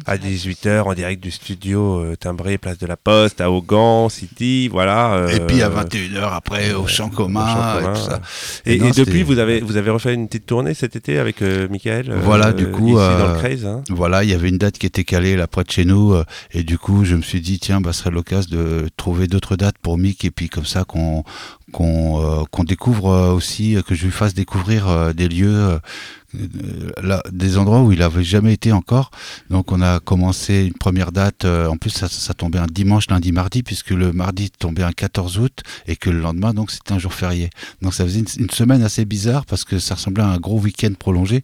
à 0.06 0.16
18h 0.16 0.82
en 0.82 0.94
direct 0.94 1.22
du 1.22 1.30
studio 1.30 2.00
euh, 2.00 2.16
timbré 2.16 2.58
Place 2.58 2.78
de 2.78 2.86
la 2.86 2.96
Poste 2.96 3.40
à 3.40 3.50
Augan 3.50 4.08
City, 4.08 4.68
voilà. 4.68 5.14
euh, 5.14 5.28
et 5.28 5.40
puis 5.40 5.62
à 5.62 5.68
21h 5.68 6.32
après 6.32 6.72
au 6.74 6.86
champ 6.86 7.08
commun, 7.08 7.42
au 7.44 7.46
champ 7.46 7.80
et 7.80 7.94
tout 7.94 8.00
ça. 8.04 8.20
Et, 8.66 8.74
Et 8.74 8.78
non, 8.78 8.86
et 8.88 8.92
depuis, 8.92 9.22
vous 9.22 9.38
avez, 9.38 9.60
vous 9.60 9.76
avez 9.76 9.90
refait 9.90 10.14
une 10.14 10.26
petite 10.28 10.46
tournée 10.46 10.74
cet 10.74 10.96
été 10.96 11.18
avec 11.18 11.42
euh, 11.42 11.68
Michael 11.68 12.10
euh, 12.10 12.20
Voilà, 12.22 12.52
du 12.52 12.70
coup, 12.70 12.88
ici 12.88 12.94
dans 13.18 13.32
le 13.32 13.38
Craze. 13.38 13.66
hein. 13.66 13.82
Voilà, 13.90 14.24
il 14.24 14.30
y 14.30 14.34
avait 14.34 14.48
une 14.48 14.58
date 14.58 14.78
qui 14.78 14.86
était 14.86 15.04
calée 15.04 15.36
là 15.36 15.46
près 15.46 15.64
de 15.64 15.70
chez 15.70 15.84
nous, 15.84 16.12
euh, 16.14 16.24
et 16.52 16.62
du 16.62 16.78
coup, 16.78 17.04
je 17.04 17.16
me 17.16 17.22
suis 17.22 17.40
dit 17.40 17.58
tiens, 17.58 17.80
bah, 17.80 17.92
ce 17.92 18.00
serait 18.00 18.10
l'occasion 18.10 18.48
de 18.56 18.88
trouver 18.96 19.26
d'autres 19.26 19.56
dates 19.56 19.78
pour 19.82 19.98
Mick, 19.98 20.24
et 20.24 20.30
puis 20.30 20.48
comme 20.48 20.64
ça 20.66 20.84
qu'on 20.84 21.24
qu'on 21.72 22.20
euh, 22.20 22.44
qu'on 22.50 22.64
découvre 22.64 23.10
euh, 23.10 23.32
aussi, 23.32 23.76
euh, 23.76 23.82
que 23.82 23.94
je 23.94 24.04
lui 24.04 24.12
fasse 24.12 24.34
découvrir 24.34 25.14
des 25.14 25.28
lieux, 25.28 25.78
là, 27.02 27.22
des 27.30 27.58
endroits 27.58 27.82
où 27.82 27.92
il 27.92 28.02
avait 28.02 28.24
jamais 28.24 28.52
été 28.52 28.72
encore. 28.72 29.10
Donc, 29.50 29.72
on 29.72 29.80
a 29.82 30.00
commencé 30.00 30.66
une 30.66 30.74
première 30.74 31.12
date. 31.12 31.44
en 31.44 31.76
plus, 31.76 31.90
ça, 31.90 32.08
ça 32.08 32.34
tombait 32.34 32.58
un 32.58 32.66
dimanche, 32.66 33.08
lundi, 33.10 33.32
mardi, 33.32 33.62
puisque 33.62 33.90
le 33.90 34.12
mardi 34.12 34.50
tombait 34.50 34.82
un 34.82 34.92
14 34.92 35.38
août, 35.38 35.62
et 35.86 35.96
que 35.96 36.10
le 36.10 36.20
lendemain, 36.20 36.54
donc, 36.54 36.70
c'était 36.70 36.92
un 36.92 36.98
jour 36.98 37.14
férié. 37.14 37.50
Donc, 37.82 37.94
ça 37.94 38.04
faisait 38.04 38.20
une, 38.20 38.26
une 38.38 38.50
semaine 38.50 38.82
assez 38.82 39.04
bizarre 39.04 39.46
parce 39.46 39.64
que 39.64 39.78
ça 39.78 39.94
ressemblait 39.94 40.22
à 40.22 40.28
un 40.28 40.38
gros 40.38 40.58
week-end 40.60 40.92
prolongé. 40.98 41.42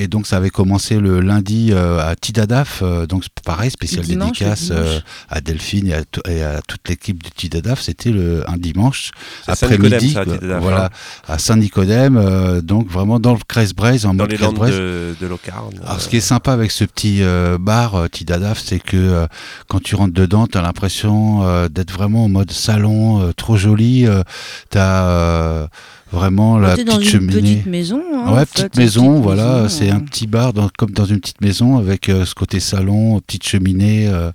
Et 0.00 0.06
donc 0.06 0.26
ça 0.28 0.36
avait 0.36 0.50
commencé 0.50 0.98
le 1.00 1.20
lundi 1.20 1.70
euh, 1.72 1.98
à 2.00 2.14
Tidadaf, 2.14 2.80
euh, 2.82 3.06
donc 3.06 3.24
pareil, 3.44 3.70
spécial 3.70 4.04
dimanche, 4.04 4.38
dédicace 4.38 4.68
euh, 4.70 5.00
à 5.28 5.40
Delphine 5.40 5.88
et 5.88 5.94
à, 5.94 6.04
to- 6.04 6.22
et 6.28 6.42
à 6.42 6.60
toute 6.66 6.88
l'équipe 6.88 7.20
de 7.22 7.28
Tidadaf. 7.28 7.80
C'était 7.80 8.10
le 8.10 8.48
un 8.48 8.56
dimanche 8.56 9.10
C'est 9.44 9.52
après 9.52 9.66
Saint-Nicodème, 9.66 10.00
midi, 10.02 10.14
ça, 10.14 10.24
quoi. 10.24 10.34
Tidadaf, 10.34 10.62
voilà, 10.62 10.84
hein. 10.86 10.88
à 11.34 11.38
Saint-Nicodème, 11.38 12.16
euh, 12.16 12.60
donc 12.60 12.88
vraiment 12.88 13.18
dans 13.18 13.32
le 13.32 13.40
Crest-Braise, 13.48 14.06
en 14.06 14.14
dans 14.14 14.22
mode 14.24 14.30
les 14.30 14.36
landes 14.38 14.56
de, 14.70 15.14
de 15.20 15.26
Locarne. 15.26 15.74
Alors, 15.84 16.00
ce 16.00 16.08
qui 16.08 16.16
est 16.18 16.20
sympa 16.20 16.52
avec 16.52 16.70
ce 16.70 16.84
petit 16.84 17.22
euh, 17.22 17.58
bar 17.58 17.96
euh, 17.96 18.06
Tidadaf, 18.08 18.62
c'est 18.64 18.78
que 18.78 18.96
euh, 18.96 19.26
quand 19.66 19.82
tu 19.82 19.96
rentres 19.96 20.14
dedans, 20.14 20.46
tu 20.46 20.56
as 20.58 20.62
l'impression 20.62 21.42
euh, 21.42 21.68
d'être 21.68 21.90
vraiment 21.92 22.24
en 22.26 22.28
mode 22.28 22.52
salon, 22.52 23.20
euh, 23.20 23.32
trop 23.32 23.56
joli. 23.56 24.06
euh, 24.06 24.22
tu 24.70 24.78
as 24.78 25.68
vraiment 26.12 26.58
la 26.58 26.76
T'es 26.76 26.84
dans 26.84 26.96
petite 26.96 27.12
une 27.14 27.20
cheminée. 27.20 27.40
petite 27.56 27.66
maison. 27.66 28.02
hein, 28.14 28.32
Ouais, 28.34 28.46
petite 28.46 28.58
fait, 28.58 28.70
une 28.76 28.82
maison, 28.82 29.10
petite 29.12 29.22
voilà, 29.24 29.62
maison, 29.62 29.68
c'est 29.68 29.90
un 29.90 30.00
petit 30.00 30.26
bar 30.26 30.52
dans- 30.52 30.70
comme 30.76 30.90
dans 30.90 31.04
une 31.04 31.20
petite 31.20 31.40
maison 31.40 31.76
avec 31.78 32.08
euh, 32.08 32.24
ce 32.24 32.34
côté 32.34 32.60
salon, 32.60 33.20
petite 33.20 33.46
cheminée, 33.46 34.08
euh, 34.08 34.30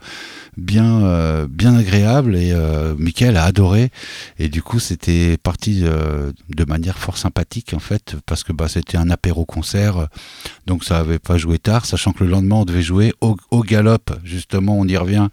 bien, 0.58 1.02
euh, 1.04 1.48
bien 1.50 1.76
agréable 1.76 2.36
et 2.36 2.54
Michael 3.00 3.38
a 3.38 3.46
adoré 3.46 3.90
et 4.38 4.50
du 4.50 4.62
coup 4.62 4.80
c'était 4.80 5.36
parti 5.42 5.82
de 5.82 6.66
manière 6.68 7.00
fort 7.00 7.18
sympathique 7.18 7.74
en 7.74 7.80
fait 7.80 8.16
parce 8.28 8.44
que 8.44 8.54
bah, 8.54 8.68
c'était 8.68 8.98
un 8.98 9.10
apéro 9.10 9.46
concert 9.46 10.08
donc 10.68 10.84
ça 10.84 11.00
avait 11.00 11.18
pas 11.18 11.38
joué 11.40 11.58
tard 11.58 11.86
sachant 11.88 12.12
que 12.12 12.24
le 12.24 12.30
lendemain 12.30 12.58
on 12.58 12.66
devait 12.66 12.84
jouer 12.84 13.14
au, 13.22 13.36
au 13.50 13.64
galop 13.64 13.98
justement 14.24 14.78
on 14.78 14.86
y 14.88 14.96
revient 14.96 15.30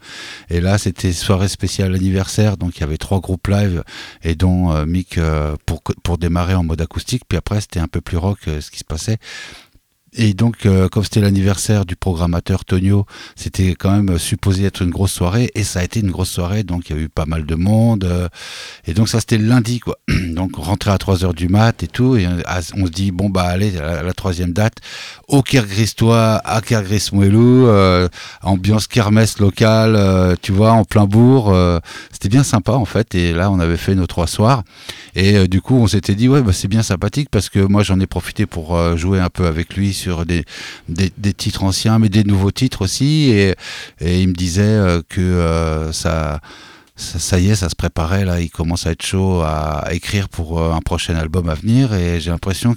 et 0.49 0.59
là 0.59 0.79
c'était 0.79 1.13
soirée 1.13 1.47
spéciale 1.49 1.93
anniversaire 1.93 2.57
donc 2.57 2.77
il 2.77 2.81
y 2.81 2.83
avait 2.83 2.97
trois 2.97 3.19
groupes 3.19 3.47
live 3.47 3.83
et 4.23 4.33
dont 4.33 4.73
Mick 4.87 5.19
pour, 5.67 5.83
pour 6.01 6.17
en 6.37 6.63
mode 6.63 6.81
acoustique 6.81 7.23
puis 7.27 7.37
après 7.37 7.61
c'était 7.61 7.79
un 7.79 7.87
peu 7.87 8.01
plus 8.01 8.17
rock 8.17 8.39
euh, 8.47 8.61
ce 8.61 8.71
qui 8.71 8.79
se 8.79 8.83
passait 8.83 9.17
et 10.13 10.33
donc, 10.33 10.65
euh, 10.65 10.89
comme 10.89 11.03
c'était 11.03 11.21
l'anniversaire 11.21 11.85
du 11.85 11.95
programmateur 11.95 12.65
Tonio, 12.65 13.05
c'était 13.37 13.75
quand 13.75 13.91
même 13.91 14.17
supposé 14.17 14.65
être 14.65 14.81
une 14.81 14.89
grosse 14.89 15.13
soirée, 15.13 15.49
et 15.55 15.63
ça 15.63 15.79
a 15.79 15.83
été 15.83 16.01
une 16.01 16.11
grosse 16.11 16.29
soirée, 16.29 16.63
donc 16.63 16.89
il 16.89 16.95
y 16.97 16.99
a 16.99 17.01
eu 17.01 17.07
pas 17.07 17.25
mal 17.25 17.45
de 17.45 17.55
monde, 17.55 18.03
euh, 18.03 18.27
et 18.85 18.93
donc 18.93 19.07
ça 19.07 19.21
c'était 19.21 19.37
le 19.37 19.45
lundi, 19.45 19.79
quoi. 19.79 19.97
Donc 20.31 20.55
rentrer 20.55 20.91
à 20.91 20.97
3h 20.97 21.33
du 21.33 21.47
mat 21.47 21.83
et 21.83 21.87
tout, 21.87 22.15
et 22.15 22.25
euh, 22.25 22.41
on 22.75 22.85
se 22.85 22.91
dit, 22.91 23.11
bon 23.11 23.29
bah 23.29 23.43
allez, 23.43 23.71
la, 23.71 24.03
la 24.03 24.13
troisième 24.13 24.51
date, 24.53 24.77
au 25.27 25.41
Kirghistois, 25.41 26.41
à 26.43 26.61
Kirghizmoelou, 26.61 27.67
euh, 27.67 28.09
ambiance 28.41 28.87
kermesse 28.87 29.39
locale, 29.39 29.95
euh, 29.95 30.35
tu 30.41 30.51
vois, 30.51 30.71
en 30.71 30.83
plein 30.83 31.05
bourg, 31.05 31.53
euh, 31.53 31.79
c'était 32.11 32.29
bien 32.29 32.43
sympa 32.43 32.73
en 32.73 32.85
fait, 32.85 33.15
et 33.15 33.33
là 33.33 33.49
on 33.49 33.59
avait 33.59 33.77
fait 33.77 33.95
nos 33.95 34.07
trois 34.07 34.27
soirs, 34.27 34.63
et 35.15 35.37
euh, 35.37 35.47
du 35.47 35.61
coup 35.61 35.75
on 35.75 35.87
s'était 35.87 36.15
dit, 36.15 36.27
ouais, 36.27 36.41
bah, 36.41 36.53
c'est 36.53 36.67
bien 36.67 36.83
sympathique, 36.83 37.29
parce 37.31 37.49
que 37.49 37.59
moi 37.59 37.83
j'en 37.83 37.99
ai 37.99 38.07
profité 38.07 38.45
pour 38.45 38.75
euh, 38.75 38.97
jouer 38.97 39.19
un 39.19 39.29
peu 39.29 39.45
avec 39.45 39.75
lui 39.75 39.93
sur 40.01 40.25
des, 40.25 40.43
titres 41.33 41.63
anciens, 41.63 41.99
mais 41.99 42.09
des 42.09 42.23
nouveaux 42.23 42.51
titres 42.51 42.81
aussi. 42.81 43.29
Et, 43.31 43.55
et 43.99 44.21
il 44.21 44.27
me 44.29 44.33
disait 44.33 44.61
euh, 44.63 45.01
que 45.07 45.21
euh, 45.21 45.91
ça, 45.91 46.41
ça, 47.01 47.19
ça 47.19 47.39
y 47.39 47.49
est, 47.49 47.55
ça 47.55 47.69
se 47.69 47.75
préparait. 47.75 48.25
Là, 48.25 48.39
il 48.39 48.49
commence 48.49 48.85
à 48.85 48.91
être 48.91 49.03
chaud 49.03 49.41
à, 49.41 49.79
à 49.79 49.93
écrire 49.93 50.29
pour 50.29 50.59
euh, 50.59 50.71
un 50.71 50.81
prochain 50.81 51.15
album 51.15 51.49
à 51.49 51.55
venir. 51.55 51.93
Et 51.93 52.19
j'ai 52.21 52.29
l'impression 52.29 52.75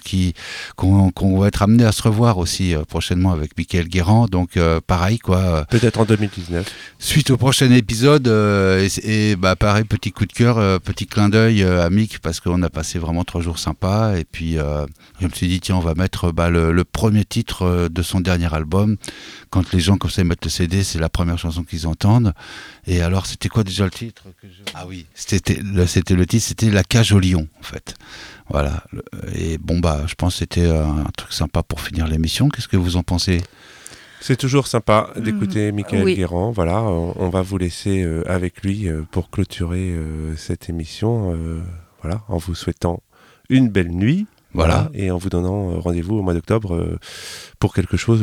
qu'on 0.76 1.38
va 1.38 1.48
être 1.48 1.62
amené 1.62 1.84
à 1.84 1.92
se 1.92 2.02
revoir 2.02 2.38
aussi 2.38 2.74
euh, 2.74 2.84
prochainement 2.84 3.32
avec 3.32 3.56
Michael 3.56 3.88
Guérand. 3.88 4.26
Donc, 4.26 4.56
euh, 4.56 4.80
pareil, 4.84 5.18
quoi. 5.18 5.66
Peut-être 5.66 6.00
en 6.00 6.04
2019. 6.04 6.66
Suite 6.98 7.30
au 7.30 7.36
prochain 7.36 7.70
épisode, 7.70 8.26
euh, 8.28 8.88
et, 9.02 9.30
et, 9.30 9.36
bah 9.36 9.56
pareil, 9.56 9.84
petit 9.84 10.10
coup 10.10 10.24
de 10.24 10.32
cœur, 10.32 10.58
euh, 10.58 10.78
petit 10.78 11.06
clin 11.06 11.28
d'œil 11.28 11.62
à 11.62 11.90
Mick 11.90 12.18
parce 12.20 12.40
qu'on 12.40 12.62
a 12.62 12.70
passé 12.70 12.98
vraiment 12.98 13.24
trois 13.24 13.42
jours 13.42 13.58
sympas. 13.58 14.16
Et 14.16 14.24
puis 14.24 14.56
je 15.20 15.26
me 15.26 15.32
suis 15.32 15.48
dit 15.48 15.60
tiens, 15.60 15.76
on 15.76 15.80
va 15.80 15.94
mettre 15.94 16.32
bah, 16.32 16.48
le, 16.48 16.72
le 16.72 16.84
premier 16.84 17.24
titre 17.24 17.88
de 17.88 18.02
son 18.02 18.20
dernier 18.20 18.52
album. 18.54 18.96
Quand 19.50 19.72
les 19.72 19.80
gens 19.80 19.96
comme 19.96 20.10
ça 20.10 20.22
ils 20.22 20.28
mettent 20.28 20.44
le 20.44 20.50
CD, 20.50 20.82
c'est 20.82 20.98
la 20.98 21.08
première 21.08 21.38
chanson 21.38 21.62
qu'ils 21.62 21.86
entendent. 21.86 22.32
Et 22.86 23.02
alors 23.02 23.26
c'était 23.26 23.48
quoi 23.48 23.64
déjà 23.64 23.84
le 23.84 23.90
titre? 23.90 24.13
Que 24.40 24.48
je- 24.48 24.62
Ah 24.74 24.86
oui, 24.86 25.06
c'était 25.14 25.60
le, 25.62 25.86
c'était 25.86 26.14
le 26.14 26.26
titre, 26.26 26.44
c'était 26.46 26.70
La 26.70 26.82
cage 26.84 27.12
au 27.12 27.18
lion 27.20 27.46
en 27.60 27.62
fait. 27.62 27.94
Voilà. 28.48 28.84
Et 29.34 29.58
bon 29.58 29.78
bah, 29.78 30.02
je 30.06 30.14
pense 30.14 30.34
que 30.34 30.38
c'était 30.40 30.66
un 30.68 31.04
truc 31.16 31.32
sympa 31.32 31.62
pour 31.62 31.80
finir 31.80 32.06
l'émission. 32.06 32.48
Qu'est-ce 32.48 32.68
que 32.68 32.76
vous 32.76 32.96
en 32.96 33.02
pensez? 33.02 33.42
C'est 34.20 34.36
toujours 34.36 34.66
sympa 34.66 35.10
d'écouter 35.16 35.70
Michael 35.72 36.04
oui. 36.04 36.14
Guérand. 36.14 36.50
Voilà, 36.50 36.82
on, 36.82 37.14
on 37.16 37.28
va 37.28 37.42
vous 37.42 37.58
laisser 37.58 38.02
euh, 38.02 38.22
avec 38.26 38.62
lui 38.62 38.88
euh, 38.88 39.02
pour 39.10 39.30
clôturer 39.30 39.90
euh, 39.90 40.34
cette 40.36 40.70
émission. 40.70 41.36
voilà, 42.02 42.22
en 42.28 42.38
vous 42.38 42.54
souhaitant 42.54 43.02
une 43.50 43.68
belle 43.68 43.90
nuit. 43.90 44.26
Voilà. 44.54 44.88
Et 44.94 45.10
en 45.10 45.18
vous 45.18 45.28
donnant 45.30 45.80
rendez-vous 45.80 46.16
au 46.16 46.22
mois 46.22 46.32
d'octobre 46.32 46.98
pour 47.58 47.74
quelque 47.74 47.96
chose 47.96 48.22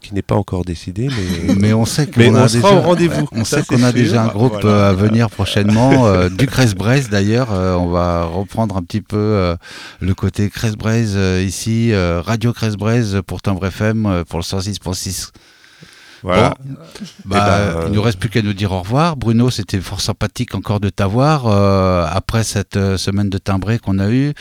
qui 0.00 0.14
n'est 0.14 0.22
pas 0.22 0.34
encore 0.34 0.64
décidé, 0.64 1.08
mais, 1.08 1.54
Mais 1.60 1.72
on 1.72 1.84
sait 1.84 2.06
qu'on 2.06 2.32
on 2.32 2.34
a 2.34 2.46
déjà, 2.48 2.68
rendez-vous. 2.80 3.28
On 3.32 3.44
sait 3.44 3.62
qu'on 3.62 3.82
a 3.82 3.92
déjà 3.92 4.22
un 4.24 4.28
groupe 4.28 4.58
Voilà. 4.62 4.68
euh, 4.68 4.90
à 4.90 4.92
venir 4.94 5.30
prochainement, 5.30 6.06
euh, 6.06 6.28
du 6.28 6.46
Crest-Braise 6.46 7.08
d'ailleurs. 7.10 7.52
euh, 7.52 7.74
on 7.74 7.88
va 7.88 8.24
reprendre 8.24 8.76
un 8.76 8.82
petit 8.82 9.02
peu 9.02 9.16
euh, 9.16 9.56
le 10.00 10.14
côté 10.14 10.48
Crest-Braise 10.50 11.16
ici, 11.46 11.92
Radio 11.94 12.52
Crest-Braise 12.52 13.20
pour 13.26 13.42
Timbre 13.42 13.66
FM 13.66 14.24
pour 14.28 14.38
le 14.38 14.44
106.6. 14.44 15.30
voilà. 16.22 16.54
Bon, 16.64 16.74
Eh 17.24 17.28
bah, 17.28 17.44
ben, 17.46 17.52
euh, 17.52 17.84
Il 17.86 17.92
nous 17.92 18.02
reste 18.02 18.18
plus 18.18 18.28
qu'à 18.28 18.42
nous 18.42 18.52
dire 18.52 18.72
au 18.72 18.80
revoir. 18.80 19.16
Bruno, 19.16 19.50
c'était 19.50 19.80
fort 19.80 20.00
sympathique 20.00 20.54
encore 20.54 20.80
de 20.80 20.90
t'avoir 20.90 21.46
après 22.14 22.44
cette 22.44 22.78
semaine 22.96 23.30
de 23.30 23.38
timbré 23.38 23.78
qu'on 23.78 23.98
a 23.98 24.10
eue. 24.10 24.34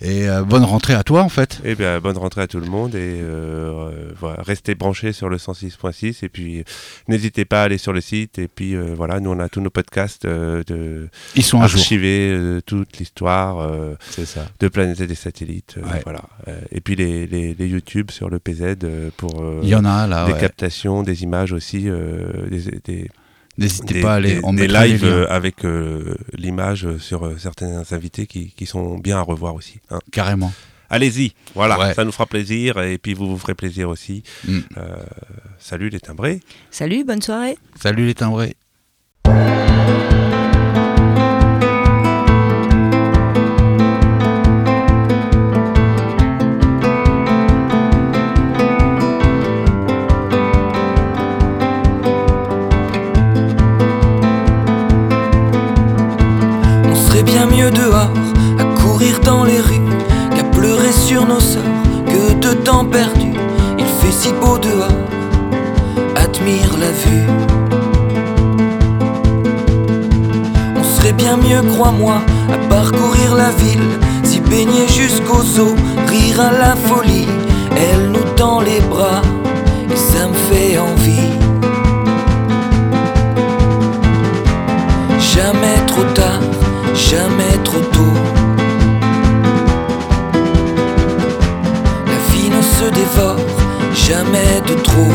Et 0.00 0.28
euh, 0.28 0.42
bonne 0.42 0.64
rentrée 0.64 0.94
à 0.94 1.02
toi 1.02 1.22
en 1.22 1.28
fait. 1.28 1.60
Eh 1.64 1.74
bien, 1.74 2.00
bonne 2.00 2.16
rentrée 2.18 2.42
à 2.42 2.46
tout 2.46 2.60
le 2.60 2.66
monde 2.66 2.94
et 2.94 3.20
euh, 3.22 3.90
euh, 3.90 4.12
voilà, 4.18 4.42
restez 4.42 4.74
branchés 4.74 5.12
sur 5.12 5.28
le 5.28 5.36
106.6 5.36 6.24
et 6.24 6.28
puis 6.28 6.64
n'hésitez 7.08 7.44
pas 7.44 7.62
à 7.62 7.64
aller 7.64 7.78
sur 7.78 7.92
le 7.92 8.00
site 8.00 8.38
et 8.38 8.48
puis 8.48 8.74
euh, 8.74 8.94
voilà, 8.96 9.20
nous 9.20 9.30
on 9.30 9.38
a 9.38 9.48
tous 9.48 9.60
nos 9.60 9.70
podcasts 9.70 10.24
euh, 10.24 10.62
de 10.66 11.08
Ils 11.36 11.42
sont 11.44 11.60
à 11.60 11.66
jour. 11.66 11.78
archivés, 11.80 12.30
euh, 12.32 12.60
toute 12.64 12.98
l'histoire 12.98 13.58
euh, 13.60 13.94
ça. 14.24 14.46
de 14.60 14.68
Planète 14.68 15.00
et 15.00 15.06
des 15.06 15.14
satellites, 15.14 15.76
euh, 15.78 15.82
Ouais. 15.92 16.00
voilà. 16.04 16.22
Euh, 16.48 16.58
et 16.72 16.80
puis 16.80 16.96
les, 16.96 17.26
les, 17.26 17.54
les 17.54 17.66
YouTube 17.68 18.10
sur 18.10 18.28
le 18.30 18.38
PZ 18.38 18.76
euh, 18.84 19.10
pour 19.16 19.42
euh, 19.42 19.60
Il 19.62 19.68
y 19.68 19.74
en 19.74 19.84
a 19.84 20.06
là. 20.06 20.26
des 20.26 20.32
ouais. 20.32 20.40
captations, 20.40 21.02
des 21.02 21.22
images 21.22 21.52
aussi, 21.52 21.84
euh, 21.88 22.48
des, 22.50 22.80
des, 22.84 23.10
N'hésitez 23.58 24.00
pas 24.00 24.12
à 24.12 24.16
aller. 24.16 24.40
on 24.42 24.52
des 24.52 24.66
lives 24.66 25.04
euh, 25.04 25.26
avec 25.30 25.64
euh, 25.64 26.16
l'image 26.32 26.84
euh, 26.86 26.98
sur 26.98 27.24
euh, 27.24 27.36
certains 27.38 27.82
invités 27.92 28.26
qui, 28.26 28.50
qui 28.50 28.66
sont 28.66 28.98
bien 28.98 29.18
à 29.18 29.22
revoir 29.22 29.54
aussi. 29.54 29.80
hein. 29.90 30.00
Carrément. 30.12 30.52
Allez-y, 30.90 31.32
voilà, 31.54 31.78
Ouais. 31.78 31.94
ça 31.94 32.04
nous 32.04 32.12
fera 32.12 32.26
plaisir 32.26 32.78
et 32.80 32.98
puis 32.98 33.14
vous 33.14 33.28
vous 33.28 33.38
ferez 33.38 33.54
plaisir 33.54 33.88
aussi. 33.88 34.22
Mm. 34.46 34.58
Euh, 34.76 34.96
salut 35.58 35.88
les 35.88 35.98
timbrés. 36.00 36.40
Salut, 36.70 37.04
bonne 37.04 37.22
soirée. 37.22 37.56
Salut 37.80 38.06
les 38.06 38.14
timbrés. 38.14 38.54
Bien 71.24 71.36
mieux, 71.38 71.62
crois-moi, 71.62 72.16
à 72.52 72.58
parcourir 72.68 73.34
la 73.34 73.50
ville, 73.62 73.88
s'y 74.24 74.40
baigner 74.40 74.86
jusqu'aux 74.86 75.46
eaux, 75.58 75.74
rire 76.06 76.38
à 76.38 76.52
la 76.52 76.74
folie. 76.76 77.26
Elle 77.84 78.10
nous 78.10 78.28
tend 78.36 78.60
les 78.60 78.80
bras, 78.92 79.22
et 79.90 79.96
ça 79.96 80.28
me 80.28 80.34
fait 80.48 80.76
envie. 80.78 81.30
Jamais 85.18 85.78
trop 85.86 86.04
tard, 86.20 86.42
jamais 86.94 87.56
trop 87.68 87.84
tôt. 87.96 88.16
La 92.10 92.18
vie 92.30 92.50
ne 92.56 92.62
se 92.76 92.86
dévore, 93.00 93.44
jamais 93.94 94.54
de 94.68 94.74
trop. 94.88 95.14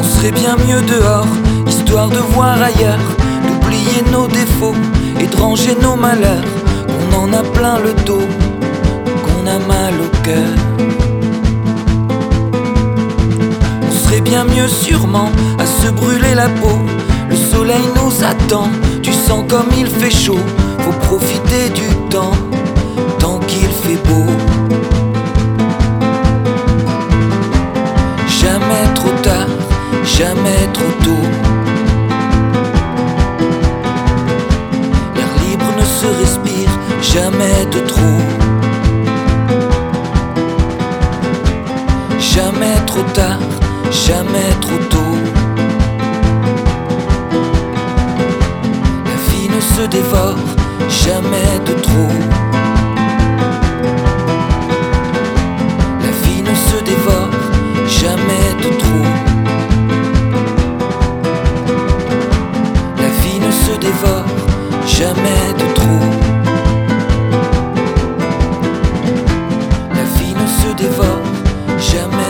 On 0.00 0.02
serait 0.02 0.32
bien 0.32 0.56
mieux 0.66 0.82
dehors, 0.82 1.32
de 2.06 2.18
voir 2.18 2.62
ailleurs, 2.62 2.98
d'oublier 3.48 4.04
nos 4.12 4.28
défauts 4.28 4.74
et 5.20 5.26
de 5.26 5.82
nos 5.82 5.96
malheurs. 5.96 6.44
Qu'on 6.86 7.22
en 7.22 7.32
a 7.32 7.42
plein 7.42 7.78
le 7.80 7.92
dos, 8.04 8.28
qu'on 9.24 9.46
a 9.46 9.58
mal 9.58 9.94
au 10.00 10.22
cœur. 10.22 10.54
On 13.82 13.90
serait 13.90 14.20
bien 14.20 14.44
mieux 14.44 14.68
sûrement 14.68 15.30
à 15.58 15.66
se 15.66 15.90
brûler 15.90 16.34
la 16.36 16.48
peau. 16.60 16.78
Le 17.28 17.36
soleil 17.36 17.82
nous 17.96 18.24
attend, 18.24 18.68
tu 19.02 19.12
sens 19.12 19.44
comme 19.48 19.68
il 19.76 19.88
fait 19.88 20.16
chaud. 20.24 20.38
Faut 20.78 20.98
profiter 21.06 21.68
du 21.74 21.88
temps, 22.10 22.36
tant 23.18 23.40
qu'il 23.40 23.68
fait 23.68 24.00
beau. 24.08 24.26
Jamais 28.40 28.94
trop 28.94 29.10
tard, 29.22 29.48
jamais 30.04 30.62
trop 30.72 30.92
tôt. 31.04 31.47
Se 36.00 36.06
respire 36.06 36.70
jamais 37.02 37.66
de 37.72 37.80
trop. 37.90 38.20
Jamais 42.20 42.78
trop 42.86 43.02
tard, 43.14 43.40
jamais 44.06 44.52
trop 44.60 44.82
tôt. 44.92 45.16
La 49.08 49.16
vie 49.26 49.48
ne 49.54 49.60
se 49.74 49.82
dévore 49.96 50.38
jamais 51.04 51.54
de 51.66 51.74
trop. 51.86 52.14
La 56.04 56.12
vie 56.22 56.42
ne 56.48 56.54
se 56.68 56.78
dévore 56.90 57.30
jamais 58.00 58.48
de 58.62 58.70
trop. 58.82 59.08
La 63.02 63.08
vie 63.20 63.40
ne 63.46 63.50
se 63.50 63.72
dévore 63.80 64.26
jamais 64.86 65.52
de 65.58 65.74
trop. 65.74 65.77
dévore 70.78 71.22
jamais. 71.78 72.27